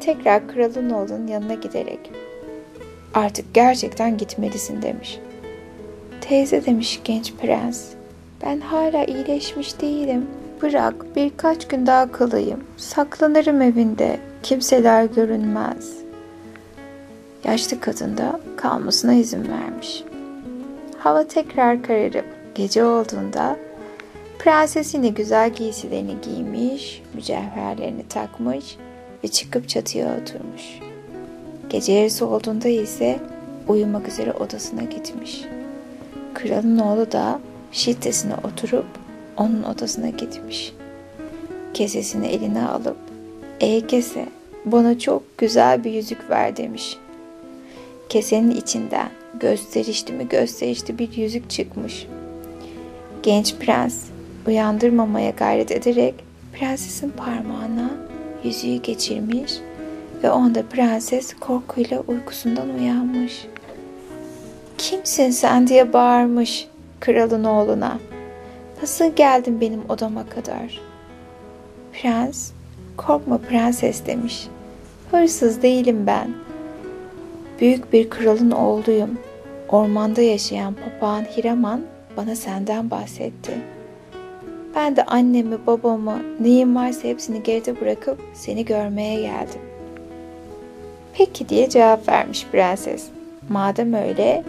tekrar 0.00 0.48
kralın 0.48 0.90
oğlunun 0.90 1.26
yanına 1.26 1.54
giderek 1.54 2.10
artık 3.14 3.54
gerçekten 3.54 4.18
gitmelisin 4.18 4.82
demiş. 4.82 5.18
Teyze 6.20 6.66
demiş 6.66 7.00
genç 7.04 7.32
prens 7.34 7.88
ben 8.44 8.60
hala 8.60 9.04
iyileşmiş 9.04 9.80
değilim. 9.80 10.26
Bırak 10.62 11.16
birkaç 11.16 11.68
gün 11.68 11.86
daha 11.86 12.12
kalayım. 12.12 12.64
Saklanırım 12.76 13.62
evinde. 13.62 14.18
Kimseler 14.42 15.04
görünmez. 15.04 16.01
Yaşlı 17.44 17.80
kadın 17.80 18.16
da 18.16 18.40
kalmasına 18.56 19.14
izin 19.14 19.48
vermiş. 19.48 20.04
Hava 20.98 21.26
tekrar 21.28 21.82
kararıp 21.82 22.24
gece 22.54 22.84
olduğunda 22.84 23.56
prenses 24.38 24.94
yine 24.94 25.08
güzel 25.08 25.50
giysilerini 25.50 26.14
giymiş, 26.22 27.02
mücevherlerini 27.14 28.08
takmış 28.08 28.76
ve 29.24 29.28
çıkıp 29.28 29.68
çatıya 29.68 30.06
oturmuş. 30.06 30.62
Gece 31.68 31.92
yarısı 31.92 32.26
olduğunda 32.26 32.68
ise 32.68 33.20
uyumak 33.68 34.08
üzere 34.08 34.32
odasına 34.32 34.82
gitmiş. 34.82 35.44
Kralın 36.34 36.78
oğlu 36.78 37.12
da 37.12 37.40
şiddetine 37.72 38.34
oturup 38.34 38.86
onun 39.36 39.62
odasına 39.62 40.08
gitmiş. 40.08 40.72
Kesesini 41.74 42.26
eline 42.26 42.66
alıp 42.66 42.96
''Ey 43.60 43.86
kese 43.86 44.26
bana 44.64 44.98
çok 44.98 45.38
güzel 45.38 45.84
bir 45.84 45.92
yüzük 45.92 46.30
ver.'' 46.30 46.56
demiş. 46.56 46.98
Kesenin 48.12 48.50
içinden 48.50 49.08
gösterişli 49.40 50.12
mi 50.12 50.28
gösterişli 50.28 50.98
bir 50.98 51.16
yüzük 51.16 51.50
çıkmış. 51.50 52.06
Genç 53.22 53.54
prens 53.54 54.04
uyandırmamaya 54.46 55.30
gayret 55.30 55.70
ederek 55.70 56.14
prensesin 56.52 57.10
parmağına 57.10 57.90
yüzüğü 58.44 58.76
geçirmiş 58.76 59.52
ve 60.22 60.30
onda 60.30 60.62
prenses 60.62 61.34
korkuyla 61.34 62.00
uykusundan 62.00 62.68
uyanmış. 62.68 63.46
Kimsin 64.78 65.30
sen 65.30 65.66
diye 65.66 65.92
bağırmış 65.92 66.68
kralın 67.00 67.44
oğluna. 67.44 67.98
Nasıl 68.82 69.16
geldin 69.16 69.60
benim 69.60 69.82
odama 69.88 70.28
kadar? 70.28 70.80
Prens, 71.92 72.50
korkma 72.96 73.38
prenses 73.38 74.06
demiş. 74.06 74.48
Hırsız 75.10 75.62
değilim 75.62 76.06
ben. 76.06 76.41
Büyük 77.62 77.92
bir 77.92 78.10
kralın 78.10 78.50
oğluyum. 78.50 79.18
Ormanda 79.68 80.22
yaşayan 80.22 80.74
papağan 80.74 81.22
Hiraman 81.24 81.80
bana 82.16 82.36
senden 82.36 82.90
bahsetti. 82.90 83.52
Ben 84.74 84.96
de 84.96 85.04
annemi, 85.04 85.66
babamı, 85.66 86.22
neyim 86.40 86.76
varsa 86.76 87.08
hepsini 87.08 87.42
geride 87.42 87.80
bırakıp 87.80 88.20
seni 88.34 88.64
görmeye 88.64 89.20
geldim. 89.20 89.60
Peki 91.14 91.48
diye 91.48 91.68
cevap 91.68 92.08
vermiş 92.08 92.46
prenses. 92.52 93.08
Madem 93.48 93.94
öyle 93.94 94.44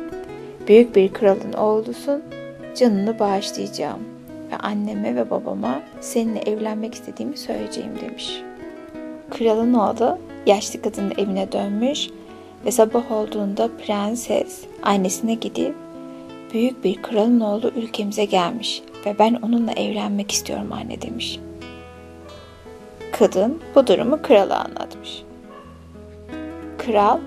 büyük 0.68 0.96
bir 0.96 1.14
kralın 1.14 1.54
oğlusun 1.54 2.24
canını 2.76 3.20
bağışlayacağım 3.20 4.00
ve 4.52 4.58
anneme 4.58 5.16
ve 5.16 5.30
babama 5.30 5.82
seninle 6.02 6.40
evlenmek 6.40 6.94
istediğimi 6.94 7.38
söyleyeceğim 7.38 7.92
demiş. 8.02 8.42
Kralın 9.30 9.74
oğlu 9.74 10.18
yaşlı 10.46 10.82
kadının 10.82 11.14
evine 11.18 11.52
dönmüş 11.52 12.10
ve 12.66 12.72
sabah 12.72 13.12
olduğunda 13.12 13.70
prenses 13.86 14.62
annesine 14.84 15.34
gidip 15.34 15.76
büyük 16.54 16.84
bir 16.84 17.02
kralın 17.02 17.40
oğlu 17.40 17.72
ülkemize 17.76 18.26
gelmiş 18.26 18.82
ve 19.06 19.20
ben 19.20 19.34
onunla 19.34 19.72
evlenmek 19.72 20.32
istiyorum 20.32 20.72
anne 20.72 21.02
demiş. 21.02 21.40
Kadın 23.12 23.62
bu 23.76 23.88
durumu 23.88 24.22
krala 24.22 24.66
anlatmış. 24.66 25.24
Kral 26.78 27.20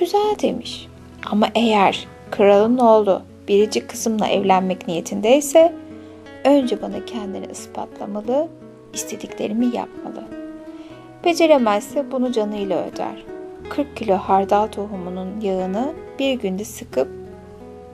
güzel 0.00 0.34
demiş 0.42 0.88
ama 1.26 1.48
eğer 1.54 2.06
kralın 2.30 2.78
oğlu 2.78 3.22
biricik 3.48 3.90
kızımla 3.90 4.28
evlenmek 4.28 4.88
niyetindeyse 4.88 5.72
önce 6.44 6.82
bana 6.82 7.04
kendini 7.04 7.46
ispatlamalı, 7.52 8.48
istediklerimi 8.94 9.66
yapmalı. 9.66 10.24
Beceremezse 11.24 12.12
bunu 12.12 12.32
canıyla 12.32 12.84
öder. 12.86 13.31
40 13.72 13.96
kilo 13.96 14.16
hardal 14.16 14.66
tohumunun 14.66 15.40
yağını 15.40 15.92
bir 16.18 16.32
günde 16.32 16.64
sıkıp 16.64 17.08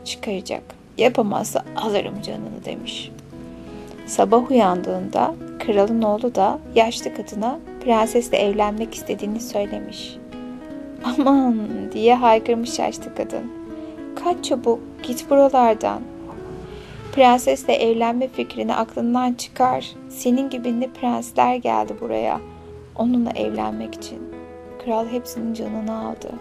çıkaracak. 0.04 0.62
Yapamazsa 0.98 1.64
alırım 1.76 2.22
canını 2.22 2.64
demiş. 2.64 3.10
Sabah 4.06 4.50
uyandığında 4.50 5.34
kralın 5.58 6.02
oğlu 6.02 6.34
da 6.34 6.58
yaşlı 6.74 7.14
kadına 7.14 7.58
prensesle 7.84 8.38
evlenmek 8.38 8.94
istediğini 8.94 9.40
söylemiş. 9.40 10.16
Aman 11.04 11.58
diye 11.92 12.14
haykırmış 12.14 12.78
yaşlı 12.78 13.14
kadın. 13.14 13.52
Kaç 14.24 14.44
çabuk 14.44 14.80
git 15.02 15.30
buralardan. 15.30 16.02
Prensesle 17.12 17.74
evlenme 17.74 18.28
fikrini 18.28 18.74
aklından 18.74 19.34
çıkar. 19.34 19.92
Senin 20.08 20.50
gibi 20.50 20.80
ne 20.80 20.88
prensler 20.88 21.56
geldi 21.56 21.94
buraya 22.00 22.40
onunla 22.96 23.30
evlenmek 23.30 23.94
için. 23.94 24.37
Kral 24.84 25.08
hepsinin 25.08 25.54
canını 25.54 26.06
aldı. 26.06 26.32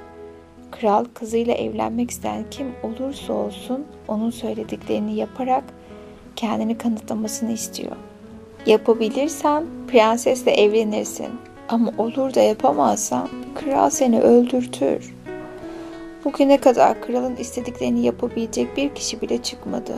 Kral 0.71 1.05
kızıyla 1.13 1.53
evlenmek 1.53 2.11
isteyen 2.11 2.45
kim 2.51 2.67
olursa 2.83 3.33
olsun 3.33 3.85
onun 4.07 4.29
söylediklerini 4.29 5.15
yaparak 5.15 5.63
kendini 6.35 6.77
kanıtlamasını 6.77 7.51
istiyor. 7.51 7.95
Yapabilirsen 8.65 9.65
prensesle 9.87 10.51
evlenirsin 10.51 11.29
ama 11.69 11.91
olur 11.97 12.33
da 12.33 12.41
yapamazsan 12.41 13.29
kral 13.55 13.89
seni 13.89 14.21
öldürtür. 14.21 15.13
Bugüne 16.25 16.57
kadar 16.57 17.01
kralın 17.01 17.35
istediklerini 17.35 18.05
yapabilecek 18.05 18.77
bir 18.77 18.95
kişi 18.95 19.21
bile 19.21 19.37
çıkmadı. 19.43 19.95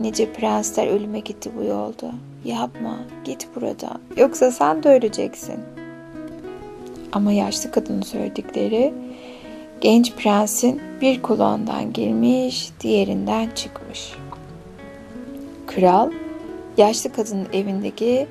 Nice 0.00 0.32
prensler 0.32 0.86
ölüme 0.86 1.20
gitti 1.20 1.50
bu 1.58 1.64
yolda. 1.64 2.12
Yapma, 2.44 2.96
git 3.24 3.48
buradan. 3.56 4.00
Yoksa 4.16 4.50
sen 4.50 4.82
de 4.82 4.88
öleceksin. 4.88 5.60
Ama 7.12 7.32
yaşlı 7.32 7.70
kadının 7.70 8.02
söyledikleri 8.02 8.94
genç 9.80 10.12
prensin 10.12 10.82
bir 11.00 11.22
kulağından 11.22 11.92
girmiş, 11.92 12.70
diğerinden 12.80 13.50
çıkmış. 13.54 14.12
Kral, 15.66 16.10
yaşlı 16.76 17.12
kadının 17.12 17.46
evindeki 17.52 18.26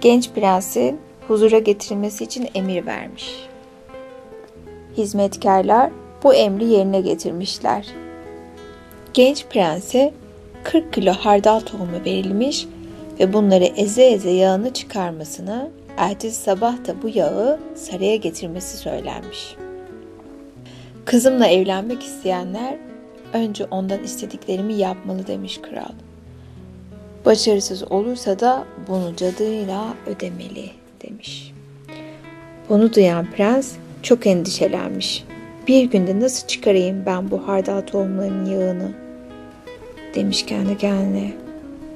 genç 0.00 0.30
prensin 0.30 1.00
huzura 1.28 1.58
getirilmesi 1.58 2.24
için 2.24 2.48
emir 2.54 2.86
vermiş. 2.86 3.48
Hizmetkarlar 4.96 5.90
bu 6.22 6.34
emri 6.34 6.64
yerine 6.64 7.00
getirmişler. 7.00 7.86
Genç 9.14 9.46
prense 9.46 10.12
40 10.64 10.92
kilo 10.92 11.12
hardal 11.12 11.60
tohumu 11.60 12.04
verilmiş 12.04 12.66
ve 13.20 13.32
bunları 13.32 13.64
eze 13.64 14.04
eze 14.04 14.30
yağını 14.30 14.72
çıkarmasını, 14.72 15.70
ertesi 15.96 16.42
sabah 16.42 16.86
da 16.86 17.02
bu 17.02 17.08
yağı 17.08 17.60
saraya 17.74 18.16
getirmesi 18.16 18.76
söylenmiş. 18.76 19.56
Kızımla 21.04 21.46
evlenmek 21.46 22.02
isteyenler 22.02 22.78
önce 23.32 23.64
ondan 23.64 24.02
istediklerimi 24.02 24.74
yapmalı 24.74 25.26
demiş 25.26 25.60
kral. 25.62 25.92
Başarısız 27.24 27.92
olursa 27.92 28.40
da 28.40 28.64
bunu 28.88 29.16
cadıyla 29.16 29.94
ödemeli 30.06 30.70
demiş. 31.02 31.52
Bunu 32.68 32.94
duyan 32.94 33.30
prens 33.30 33.72
çok 34.02 34.26
endişelenmiş. 34.26 35.24
Bir 35.68 35.84
günde 35.84 36.20
nasıl 36.20 36.46
çıkarayım 36.46 37.06
ben 37.06 37.30
bu 37.30 37.48
hardal 37.48 37.80
tohumlarının 37.80 38.44
yağını? 38.44 38.92
Demiş 40.14 40.46
kendi 40.46 40.78
kendine. 40.78 41.32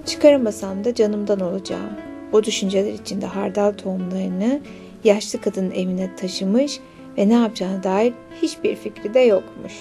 Çıkaramasam 0.07 0.85
da 0.85 0.95
canımdan 0.95 1.41
olacağım. 1.41 2.06
Bu 2.33 2.45
düşünceler 2.45 2.93
içinde 2.93 3.27
hardal 3.27 3.73
tohumlarını 3.73 4.61
yaşlı 5.05 5.41
kadının 5.41 5.71
evine 5.71 6.17
taşımış 6.17 6.81
ve 7.19 7.29
ne 7.29 7.35
yapacağına 7.35 7.83
dair 7.83 8.13
hiçbir 8.43 8.77
fikri 8.77 9.15
de 9.15 9.21
yokmuş. 9.21 9.73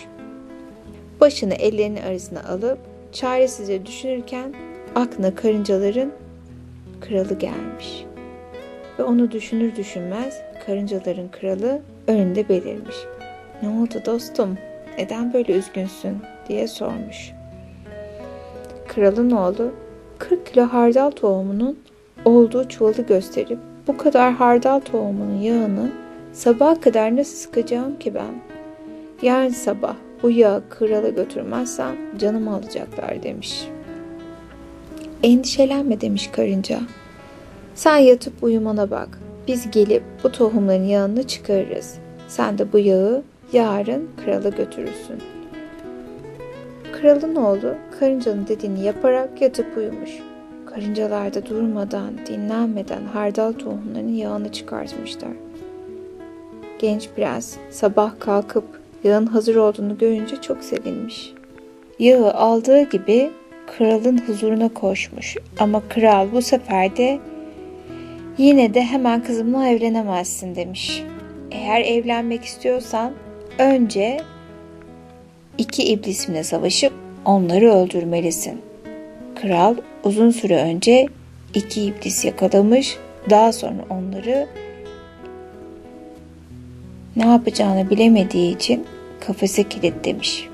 Başını 1.21 1.53
ellerinin 1.53 2.01
arasına 2.01 2.43
alıp 2.43 2.79
çaresizce 3.11 3.85
düşünürken 3.85 4.53
aklına 4.95 5.35
karıncaların 5.35 6.11
kralı 7.01 7.39
gelmiş. 7.39 8.05
Ve 8.99 9.03
onu 9.03 9.31
düşünür 9.31 9.75
düşünmez 9.75 10.41
karıncaların 10.65 11.31
kralı 11.31 11.81
önünde 12.07 12.49
belirmiş. 12.49 12.95
Ne 13.61 13.69
oldu 13.69 14.01
dostum? 14.05 14.57
Neden 14.97 15.33
böyle 15.33 15.53
üzgünsün? 15.53 16.17
diye 16.49 16.67
sormuş. 16.67 17.31
Kralın 18.87 19.31
oğlu 19.31 19.71
40 20.17 20.45
kilo 20.45 20.63
hardal 20.63 21.11
tohumunun 21.11 21.79
olduğu 22.25 22.67
çuvalı 22.67 23.01
gösterip 23.01 23.59
bu 23.87 23.97
kadar 23.97 24.33
hardal 24.33 24.79
tohumunun 24.79 25.37
yağını 25.37 25.91
sabah 26.33 26.81
kadar 26.81 27.15
nasıl 27.15 27.35
sıkacağım 27.35 27.99
ki 27.99 28.13
ben? 28.13 28.41
Yarın 29.21 29.49
sabah 29.49 29.95
bu 30.23 30.31
yağı 30.31 30.63
krala 30.69 31.09
götürmezsem 31.09 31.95
canımı 32.17 32.55
alacaklar 32.55 33.23
demiş. 33.23 33.67
Endişelenme 35.23 36.01
demiş 36.01 36.29
karınca. 36.31 36.79
Sen 37.75 37.97
yatıp 37.97 38.43
uyumana 38.43 38.91
bak. 38.91 39.19
Biz 39.47 39.71
gelip 39.71 40.03
bu 40.23 40.31
tohumların 40.31 40.83
yağını 40.83 41.27
çıkarırız. 41.27 41.97
Sen 42.27 42.57
de 42.57 42.73
bu 42.73 42.79
yağı 42.79 43.23
yarın 43.53 44.09
krala 44.25 44.49
götürürsün. 44.49 45.21
Kralın 46.93 47.35
oğlu 47.35 47.75
karıncanın 47.99 48.47
dediğini 48.47 48.83
yaparak 48.83 49.41
yatıp 49.41 49.77
uyumuş. 49.77 50.11
Karıncalar 50.75 51.33
da 51.33 51.45
durmadan, 51.45 52.13
dinlenmeden 52.27 53.03
hardal 53.03 53.53
tohumlarının 53.53 54.15
yağını 54.15 54.51
çıkartmışlar. 54.51 55.31
Genç 56.79 57.09
prens 57.15 57.55
sabah 57.71 58.19
kalkıp 58.19 58.63
yağın 59.03 59.25
hazır 59.25 59.55
olduğunu 59.55 59.97
görünce 59.97 60.35
çok 60.41 60.63
sevinmiş. 60.63 61.33
Yağı 61.99 62.33
aldığı 62.33 62.81
gibi 62.81 63.31
kralın 63.77 64.17
huzuruna 64.27 64.69
koşmuş 64.69 65.37
ama 65.59 65.81
kral 65.89 66.31
bu 66.31 66.41
sefer 66.41 66.97
de 66.97 67.19
yine 68.37 68.73
de 68.73 68.81
hemen 68.81 69.23
kızımla 69.23 69.67
evlenemezsin 69.67 70.55
demiş. 70.55 71.03
Eğer 71.51 71.81
evlenmek 71.81 72.45
istiyorsan 72.45 73.13
önce 73.59 74.17
iki 75.57 75.83
iblisine 75.83 76.43
savaşıp 76.43 76.93
onları 77.25 77.73
öldürmelisin. 77.73 78.61
Kral 79.41 79.75
uzun 80.05 80.29
süre 80.29 80.61
önce 80.61 81.07
iki 81.53 81.81
iblis 81.81 82.25
yakalamış, 82.25 82.97
daha 83.29 83.53
sonra 83.53 83.85
onları 83.89 84.47
ne 87.15 87.27
yapacağını 87.27 87.89
bilemediği 87.89 88.55
için 88.55 88.85
kafese 89.19 89.63
kilitlemiş. 89.63 90.47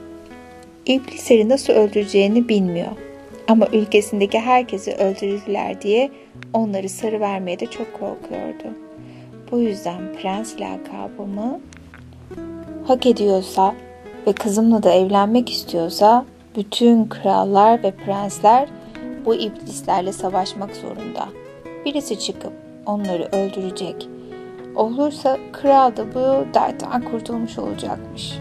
İblisleri 0.85 1.49
nasıl 1.49 1.73
öldüreceğini 1.73 2.49
bilmiyor. 2.49 2.91
Ama 3.47 3.67
ülkesindeki 3.73 4.39
herkesi 4.39 4.93
öldürürler 4.93 5.81
diye 5.81 6.09
onları 6.53 6.89
sarı 6.89 7.19
vermeye 7.19 7.59
de 7.59 7.65
çok 7.65 7.93
korkuyordu. 7.93 8.77
Bu 9.51 9.59
yüzden 9.59 10.01
prens 10.21 10.53
lakabımı 10.59 11.59
hak 12.87 13.05
ediyorsa 13.05 13.75
ve 14.27 14.33
kızımla 14.33 14.83
da 14.83 14.93
evlenmek 14.93 15.51
istiyorsa 15.51 16.25
bütün 16.55 17.05
krallar 17.05 17.83
ve 17.83 17.91
prensler 17.91 18.67
bu 19.25 19.35
iblislerle 19.35 20.11
savaşmak 20.11 20.75
zorunda. 20.75 21.27
Birisi 21.85 22.19
çıkıp 22.19 22.53
onları 22.85 23.23
öldürecek. 23.23 24.09
Olursa 24.75 25.37
kral 25.51 25.97
da 25.97 26.13
bu 26.13 26.53
dertten 26.53 27.01
kurtulmuş 27.01 27.59
olacakmış. 27.59 28.39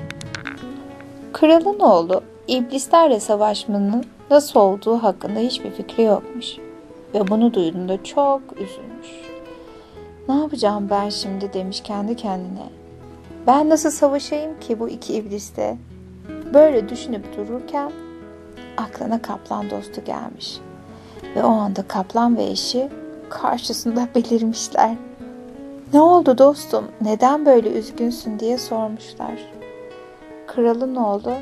Kralın 1.33 1.79
oğlu 1.79 2.23
iblislerle 2.49 3.21
savaşmanın 3.21 4.05
nasıl 4.31 4.61
olduğu 4.61 4.97
hakkında 4.97 5.41
hiçbir 5.41 5.71
fikri 5.71 6.03
yokmuş. 6.03 6.57
Ve 7.15 7.29
bunu 7.29 7.55
duyduğunda 7.55 8.05
çok 8.05 8.41
üzülmüş. 8.53 9.09
Ne 10.29 10.35
yapacağım 10.35 10.87
ben 10.91 11.09
şimdi 11.09 11.53
demiş 11.53 11.81
kendi 11.81 12.17
kendine. 12.17 12.69
Ben 13.47 13.69
nasıl 13.69 13.91
savaşayım 13.91 14.61
ki 14.61 14.81
bu 14.81 14.89
iki 14.89 15.15
ibliste? 15.15 15.79
Böyle 16.55 16.89
düşünüp 16.89 17.37
dururken 17.37 17.93
aklına 18.77 19.23
kaplan 19.23 19.71
dostu 19.71 20.05
gelmiş. 20.05 20.61
Ve 21.37 21.45
o 21.45 21.49
anda 21.49 21.83
kaplan 21.89 22.37
ve 22.37 22.45
eşi 22.45 22.89
karşısında 23.29 24.09
belirmişler. 24.15 24.97
Ne 25.93 26.01
oldu 26.01 26.39
dostum? 26.39 26.85
Neden 27.01 27.47
böyle 27.47 27.71
üzgünsün 27.71 28.39
diye 28.39 28.59
sormuşlar. 28.59 29.53
Kralın 30.47 30.97
oğlu 30.97 31.33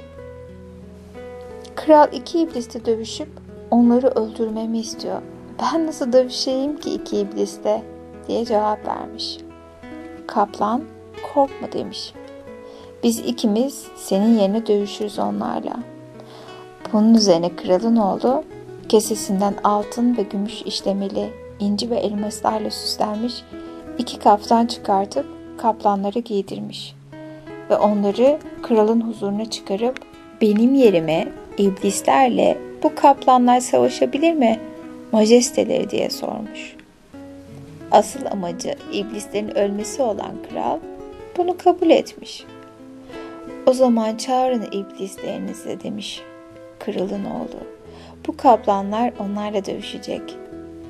Kral 1.76 2.08
iki 2.12 2.40
iblisle 2.40 2.84
dövüşüp 2.84 3.28
onları 3.70 4.08
öldürmemi 4.08 4.78
istiyor. 4.78 5.22
Ben 5.62 5.86
nasıl 5.86 6.12
dövüşeyim 6.12 6.76
ki 6.76 6.90
iki 6.90 7.18
iblisle 7.18 7.82
diye 8.28 8.44
cevap 8.44 8.86
vermiş. 8.86 9.38
Kaplan 10.26 10.82
korkma 11.34 11.72
demiş. 11.72 12.14
Biz 13.02 13.18
ikimiz 13.18 13.86
senin 13.96 14.38
yerine 14.38 14.66
dövüşürüz 14.66 15.18
onlarla. 15.18 15.76
Bunun 16.92 17.14
üzerine 17.14 17.56
kralın 17.56 17.96
oğlu 17.96 18.44
kesesinden 18.88 19.54
altın 19.64 20.16
ve 20.16 20.22
gümüş 20.22 20.62
işlemeli 20.62 21.30
inci 21.60 21.90
ve 21.90 21.96
elmaslarla 21.96 22.70
süslenmiş 22.70 23.34
iki 23.98 24.18
kaftan 24.18 24.66
çıkartıp 24.66 25.26
kaplanları 25.58 26.18
giydirmiş 26.18 26.94
ve 27.70 27.76
onları 27.76 28.38
kralın 28.62 29.00
huzuruna 29.00 29.50
çıkarıp 29.50 30.00
benim 30.40 30.74
yerime 30.74 31.28
iblislerle 31.58 32.58
bu 32.82 32.94
kaplanlar 32.94 33.60
savaşabilir 33.60 34.34
mi 34.34 34.60
majesteleri 35.12 35.90
diye 35.90 36.10
sormuş. 36.10 36.76
Asıl 37.90 38.26
amacı 38.26 38.74
iblislerin 38.92 39.56
ölmesi 39.56 40.02
olan 40.02 40.32
kral 40.50 40.78
bunu 41.36 41.56
kabul 41.56 41.90
etmiş. 41.90 42.44
O 43.66 43.72
zaman 43.72 44.16
çağırın 44.16 44.66
iblislerinizi 44.72 45.80
demiş 45.82 46.22
kralın 46.78 47.24
oğlu. 47.24 47.77
Bu 48.28 48.36
kaplanlar 48.36 49.12
onlarla 49.18 49.64
dövüşecek. 49.64 50.22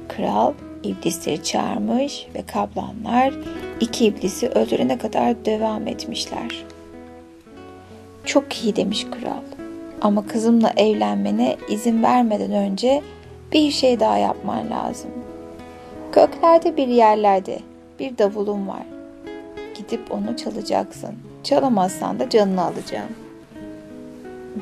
Kral 0.09 0.53
iblisleri 0.83 1.43
çağırmış 1.43 2.27
ve 2.35 2.43
kaplanlar 2.43 3.35
iki 3.81 4.07
iblisi 4.07 4.49
öldürene 4.49 4.99
kadar 4.99 5.45
devam 5.45 5.87
etmişler. 5.87 6.65
Çok 8.25 8.65
iyi 8.65 8.77
demiş 8.77 9.07
kral. 9.11 9.43
Ama 10.01 10.27
kızımla 10.27 10.73
evlenmene 10.77 11.57
izin 11.69 12.03
vermeden 12.03 12.53
önce 12.53 13.03
bir 13.53 13.71
şey 13.71 14.01
daha 14.01 14.19
yapman 14.19 14.71
lazım. 14.71 15.11
Göklerde 16.13 16.77
bir 16.77 16.89
yerlerde 16.89 17.59
bir 17.99 18.19
davulun 18.19 18.69
var. 18.69 18.83
Gidip 19.75 20.13
onu 20.13 20.37
çalacaksın. 20.37 21.15
Çalamazsan 21.45 22.21
da 22.21 22.31
canını 22.31 22.63
alacağım. 22.63 23.11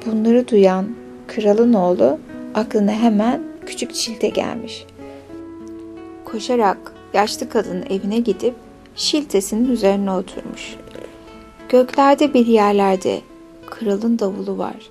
Bunları 0.06 0.48
duyan 0.48 0.86
kralın 1.26 1.72
oğlu 1.72 2.18
aklına 2.56 2.92
hemen 2.92 3.42
küçük 3.66 3.94
çilte 3.94 4.28
gelmiş. 4.28 4.86
Koşarak 6.24 6.92
yaşlı 7.14 7.48
kadının 7.48 7.84
evine 7.90 8.18
gidip 8.18 8.54
şiltesinin 8.94 9.72
üzerine 9.72 10.12
oturmuş. 10.12 10.76
Göklerde 11.68 12.34
bir 12.34 12.46
yerlerde 12.46 13.20
kralın 13.66 14.18
davulu 14.18 14.58
var. 14.58 14.90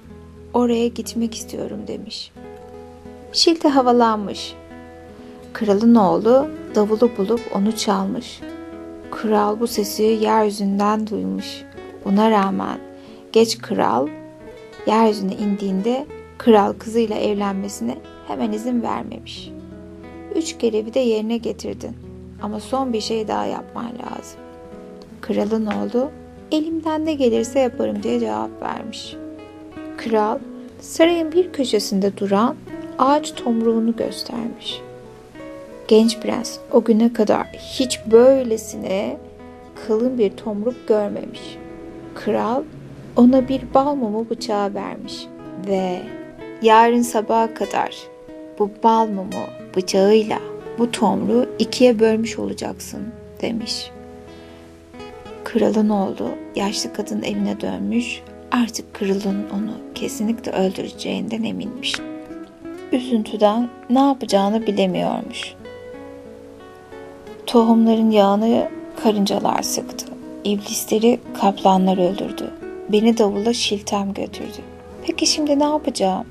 Oraya 0.53 0.87
gitmek 0.87 1.35
istiyorum 1.35 1.79
demiş. 1.87 2.31
Şilte 3.33 3.69
havalanmış. 3.69 4.53
Kralın 5.53 5.95
oğlu 5.95 6.47
davulu 6.75 7.11
bulup 7.17 7.41
onu 7.55 7.77
çalmış. 7.77 8.39
Kral 9.11 9.59
bu 9.59 9.67
sesi 9.67 10.03
yeryüzünden 10.03 11.07
duymuş. 11.07 11.63
Buna 12.05 12.31
rağmen 12.31 12.79
geç 13.31 13.57
kral 13.57 14.07
yeryüzüne 14.87 15.33
indiğinde 15.35 16.05
kral 16.37 16.73
kızıyla 16.73 17.15
evlenmesine 17.15 17.97
hemen 18.27 18.51
izin 18.51 18.81
vermemiş. 18.81 19.51
Üç 20.35 20.57
görevi 20.57 20.93
de 20.93 20.99
yerine 20.99 21.37
getirdin 21.37 21.95
ama 22.41 22.59
son 22.59 22.93
bir 22.93 23.01
şey 23.01 23.27
daha 23.27 23.45
yapman 23.45 23.85
lazım. 23.85 24.39
Kralın 25.21 25.65
oğlu 25.65 26.11
elimden 26.51 27.05
ne 27.05 27.13
gelirse 27.13 27.59
yaparım 27.59 28.03
diye 28.03 28.19
cevap 28.19 28.61
vermiş. 28.61 29.15
Kral 29.97 30.39
sarayın 30.79 31.31
bir 31.31 31.53
köşesinde 31.53 32.17
duran 32.17 32.55
ağaç 32.99 33.35
tomruğunu 33.35 33.95
göstermiş. 33.95 34.81
Genç 35.87 36.19
prens 36.19 36.57
o 36.71 36.83
güne 36.83 37.13
kadar 37.13 37.47
hiç 37.47 37.99
böylesine 38.11 39.17
kalın 39.87 40.17
bir 40.17 40.29
tomruk 40.29 40.87
görmemiş. 40.87 41.57
Kral 42.15 42.63
ona 43.15 43.47
bir 43.47 43.61
bal 43.73 43.95
mumu 43.95 44.29
bıçağı 44.29 44.73
vermiş 44.73 45.27
ve 45.67 46.01
yarın 46.61 47.01
sabaha 47.01 47.53
kadar 47.53 47.95
bu 48.59 48.69
bal 48.83 49.07
mumu 49.07 49.45
bıçağıyla 49.75 50.39
bu 50.79 50.91
tomruğu 50.91 51.49
ikiye 51.59 51.99
bölmüş 51.99 52.39
olacaksın 52.39 53.07
demiş. 53.41 53.91
Kralın 55.43 55.89
oğlu 55.89 56.29
yaşlı 56.55 56.93
kadın 56.93 57.21
evine 57.21 57.61
dönmüş 57.61 58.21
artık 58.51 58.93
kralın 58.93 59.45
onu 59.53 59.77
kesinlikle 59.95 60.51
öldüreceğinden 60.51 61.43
eminmiş. 61.43 61.95
Üzüntüden 62.91 63.69
ne 63.89 63.99
yapacağını 63.99 64.67
bilemiyormuş. 64.67 65.53
Tohumların 67.45 68.11
yağını 68.11 68.69
karıncalar 69.03 69.61
sıktı. 69.61 70.05
İblisleri 70.43 71.19
kaplanlar 71.41 71.97
öldürdü. 71.97 72.53
Beni 72.89 73.17
davulla 73.17 73.53
şiltem 73.53 74.13
götürdü. 74.13 74.61
Peki 75.05 75.25
şimdi 75.25 75.59
ne 75.59 75.63
yapacağım? 75.63 76.25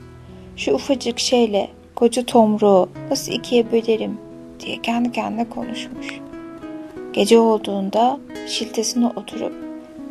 Şu 0.57 0.75
ufacık 0.75 1.19
şeyle 1.19 1.69
koca 1.95 2.25
tomruğu 2.25 2.89
nasıl 3.11 3.33
ikiye 3.33 3.73
bölerim 3.73 4.19
diye 4.61 4.83
kendi 4.83 5.13
kendine 5.13 5.49
konuşmuş. 5.49 6.21
Gece 7.13 7.39
olduğunda 7.39 8.21
şiltesine 8.47 9.07
oturup 9.07 9.53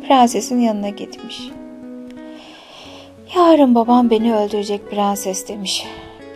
prensesin 0.06 0.60
yanına 0.60 0.88
gitmiş. 0.88 1.42
Yarın 3.36 3.74
babam 3.74 4.10
beni 4.10 4.34
öldürecek 4.34 4.90
prenses 4.90 5.48
demiş. 5.48 5.86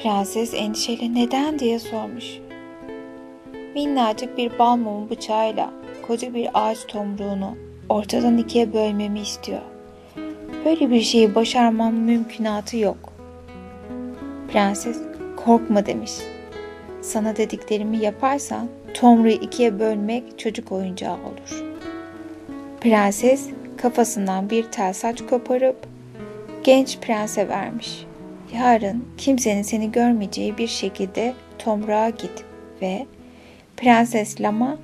Prenses 0.02 0.54
endişeyle 0.54 1.14
neden 1.14 1.58
diye 1.58 1.78
sormuş. 1.78 2.38
Minnacık 3.74 4.38
bir 4.38 4.58
bal 4.58 4.76
mumu 4.76 5.10
bıçağıyla 5.10 5.70
koca 6.06 6.34
bir 6.34 6.48
ağaç 6.54 6.86
tomruğunu 6.86 7.56
ortadan 7.88 8.38
ikiye 8.38 8.72
bölmemi 8.72 9.20
istiyor. 9.20 9.60
Böyle 10.64 10.90
bir 10.90 11.00
şeyi 11.00 11.34
başarmam 11.34 11.94
mümkünatı 11.94 12.76
yok. 12.76 13.17
Prenses 14.52 14.98
korkma 15.36 15.86
demiş. 15.86 16.12
Sana 17.02 17.36
dediklerimi 17.36 17.98
yaparsan 17.98 18.68
tomruğu 18.94 19.28
ikiye 19.28 19.80
bölmek 19.80 20.38
çocuk 20.38 20.72
oyuncağı 20.72 21.14
olur. 21.14 21.64
Prenses 22.80 23.48
kafasından 23.76 24.50
bir 24.50 24.62
tel 24.62 24.92
saç 24.92 25.22
koparıp 25.30 25.86
genç 26.64 26.98
prense 26.98 27.48
vermiş. 27.48 28.06
Yarın 28.54 29.04
kimsenin 29.18 29.62
seni 29.62 29.92
görmeyeceği 29.92 30.58
bir 30.58 30.68
şekilde 30.68 31.34
tomruğa 31.58 32.08
git 32.08 32.44
ve 32.82 33.06
Prenses 33.76 34.40
Lama 34.40 34.78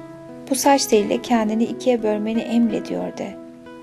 bu 0.51 0.55
saç 0.55 0.87
teliyle 0.87 1.23
kendini 1.23 1.65
ikiye 1.65 2.03
bölmeni 2.03 2.41
emrediyor 2.41 3.19
de. 3.19 3.35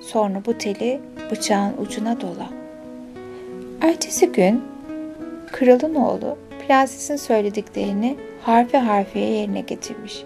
Sonra 0.01 0.45
bu 0.45 0.57
teli 0.57 0.99
bıçağın 1.31 1.73
ucuna 1.77 2.21
dola. 2.21 2.49
Ertesi 3.81 4.31
gün 4.31 4.70
kralın 5.51 5.95
oğlu 5.95 6.37
prensesin 6.67 7.15
söylediklerini 7.15 8.17
harfi 8.41 8.77
harfiye 8.77 9.29
yerine 9.29 9.61
getirmiş 9.61 10.23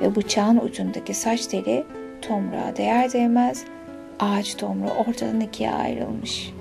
ve 0.00 0.16
bıçağın 0.16 0.56
ucundaki 0.56 1.14
saç 1.14 1.46
teli 1.46 1.84
tomruğa 2.22 2.76
değer 2.76 3.12
değmez 3.12 3.64
ağaç 4.20 4.54
tomruğu 4.54 4.90
ortadan 4.90 5.40
ikiye 5.40 5.70
ayrılmış. 5.70 6.52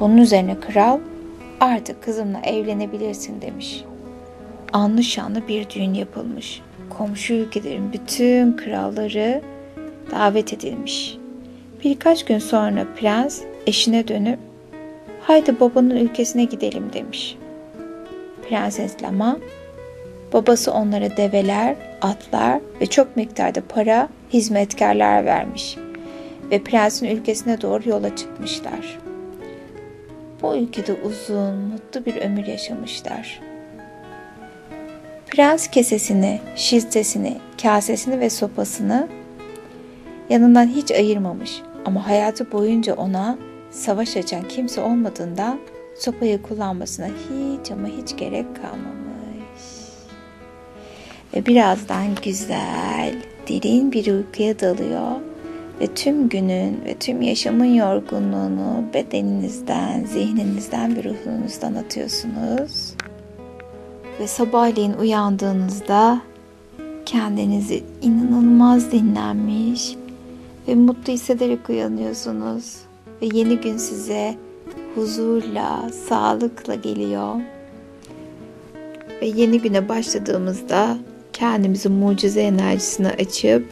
Bunun 0.00 0.16
üzerine 0.16 0.60
kral 0.60 0.98
artık 1.60 2.02
kızımla 2.02 2.40
evlenebilirsin 2.40 3.42
demiş. 3.42 3.84
Anlı 4.72 5.02
şanlı 5.02 5.48
bir 5.48 5.70
düğün 5.70 5.94
yapılmış. 5.94 6.62
Komşu 6.90 7.34
ülkelerin 7.34 7.92
bütün 7.92 8.56
kralları 8.56 9.42
davet 10.10 10.52
edilmiş. 10.52 11.18
Birkaç 11.84 12.24
gün 12.24 12.38
sonra 12.38 12.86
prens 12.96 13.40
eşine 13.66 14.08
dönüp 14.08 14.38
haydi 15.28 15.60
babanın 15.60 15.96
ülkesine 15.96 16.44
gidelim 16.44 16.90
demiş. 16.92 17.36
Prenses 18.48 19.02
Lama 19.02 19.38
babası 20.32 20.72
onlara 20.72 21.16
develer, 21.16 21.76
atlar 22.00 22.60
ve 22.80 22.86
çok 22.86 23.16
miktarda 23.16 23.60
para, 23.68 24.08
hizmetkarlar 24.32 25.24
vermiş 25.24 25.76
ve 26.50 26.62
prensin 26.62 27.06
ülkesine 27.06 27.60
doğru 27.60 27.88
yola 27.88 28.16
çıkmışlar. 28.16 28.98
Bu 30.42 30.56
ülkede 30.56 30.92
uzun, 30.92 31.54
mutlu 31.54 32.06
bir 32.06 32.16
ömür 32.16 32.46
yaşamışlar. 32.46 33.40
Prens 35.26 35.68
kesesini, 35.68 36.40
şiltesini, 36.56 37.36
kasesini 37.62 38.20
ve 38.20 38.30
sopasını 38.30 39.08
yanından 40.30 40.66
hiç 40.66 40.90
ayırmamış 40.90 41.62
ama 41.84 42.08
hayatı 42.08 42.52
boyunca 42.52 42.94
ona 42.94 43.38
savaş 43.70 44.16
açan 44.16 44.48
kimse 44.48 44.80
olmadığından 44.80 45.58
sopayı 45.98 46.42
kullanmasına 46.42 47.06
hiç 47.06 47.70
ama 47.70 47.88
hiç 47.88 48.16
gerek 48.16 48.46
kalmamış. 48.56 48.98
Ve 51.34 51.46
birazdan 51.46 52.06
güzel, 52.24 53.14
derin 53.48 53.92
bir 53.92 54.12
uykuya 54.12 54.60
dalıyor 54.60 55.20
ve 55.80 55.86
tüm 55.86 56.28
günün 56.28 56.84
ve 56.84 56.94
tüm 56.94 57.22
yaşamın 57.22 57.64
yorgunluğunu 57.64 58.84
bedeninizden, 58.94 60.04
zihninizden 60.04 60.96
ve 60.96 61.04
ruhunuzdan 61.04 61.74
atıyorsunuz. 61.74 62.94
Ve 64.20 64.26
sabahleyin 64.26 64.92
uyandığınızda 64.92 66.20
kendinizi 67.06 67.84
inanılmaz 68.02 68.92
dinlenmiş 68.92 69.96
ve 70.68 70.74
mutlu 70.74 71.12
hissederek 71.12 71.70
uyanıyorsunuz. 71.70 72.87
Ve 73.22 73.28
yeni 73.32 73.60
gün 73.60 73.76
size 73.76 74.36
huzurla, 74.94 75.90
sağlıkla 76.08 76.74
geliyor. 76.74 77.34
Ve 79.22 79.26
yeni 79.26 79.60
güne 79.60 79.88
başladığımızda 79.88 80.98
kendimizi 81.32 81.88
mucize 81.88 82.40
enerjisine 82.40 83.08
açıp 83.08 83.64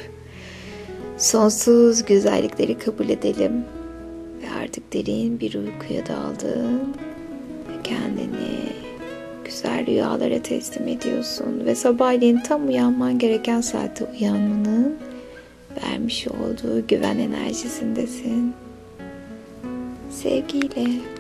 sonsuz 1.18 2.04
güzellikleri 2.04 2.78
kabul 2.78 3.09
edelim. 3.09 3.64
Ve 4.42 4.46
artık 4.62 4.92
derin 4.92 5.40
bir 5.40 5.54
uykuya 5.54 6.06
daldın. 6.06 6.94
Ve 7.68 7.82
kendini 7.85 8.72
güzel 9.44 9.87
rüyalara 9.87 10.42
teslim 10.42 10.88
ediyorsun. 10.88 11.62
Ve 11.64 11.74
sabahleyin 11.74 12.40
tam 12.40 12.68
uyanman 12.68 13.18
gereken 13.18 13.61
saatte 13.61 14.04
uyanmanın 14.04 14.96
vermiş 15.82 16.26
olduğu 16.28 16.87
güven 16.87 17.18
enerjisindesin. 17.18 18.54
세기래 20.26 21.15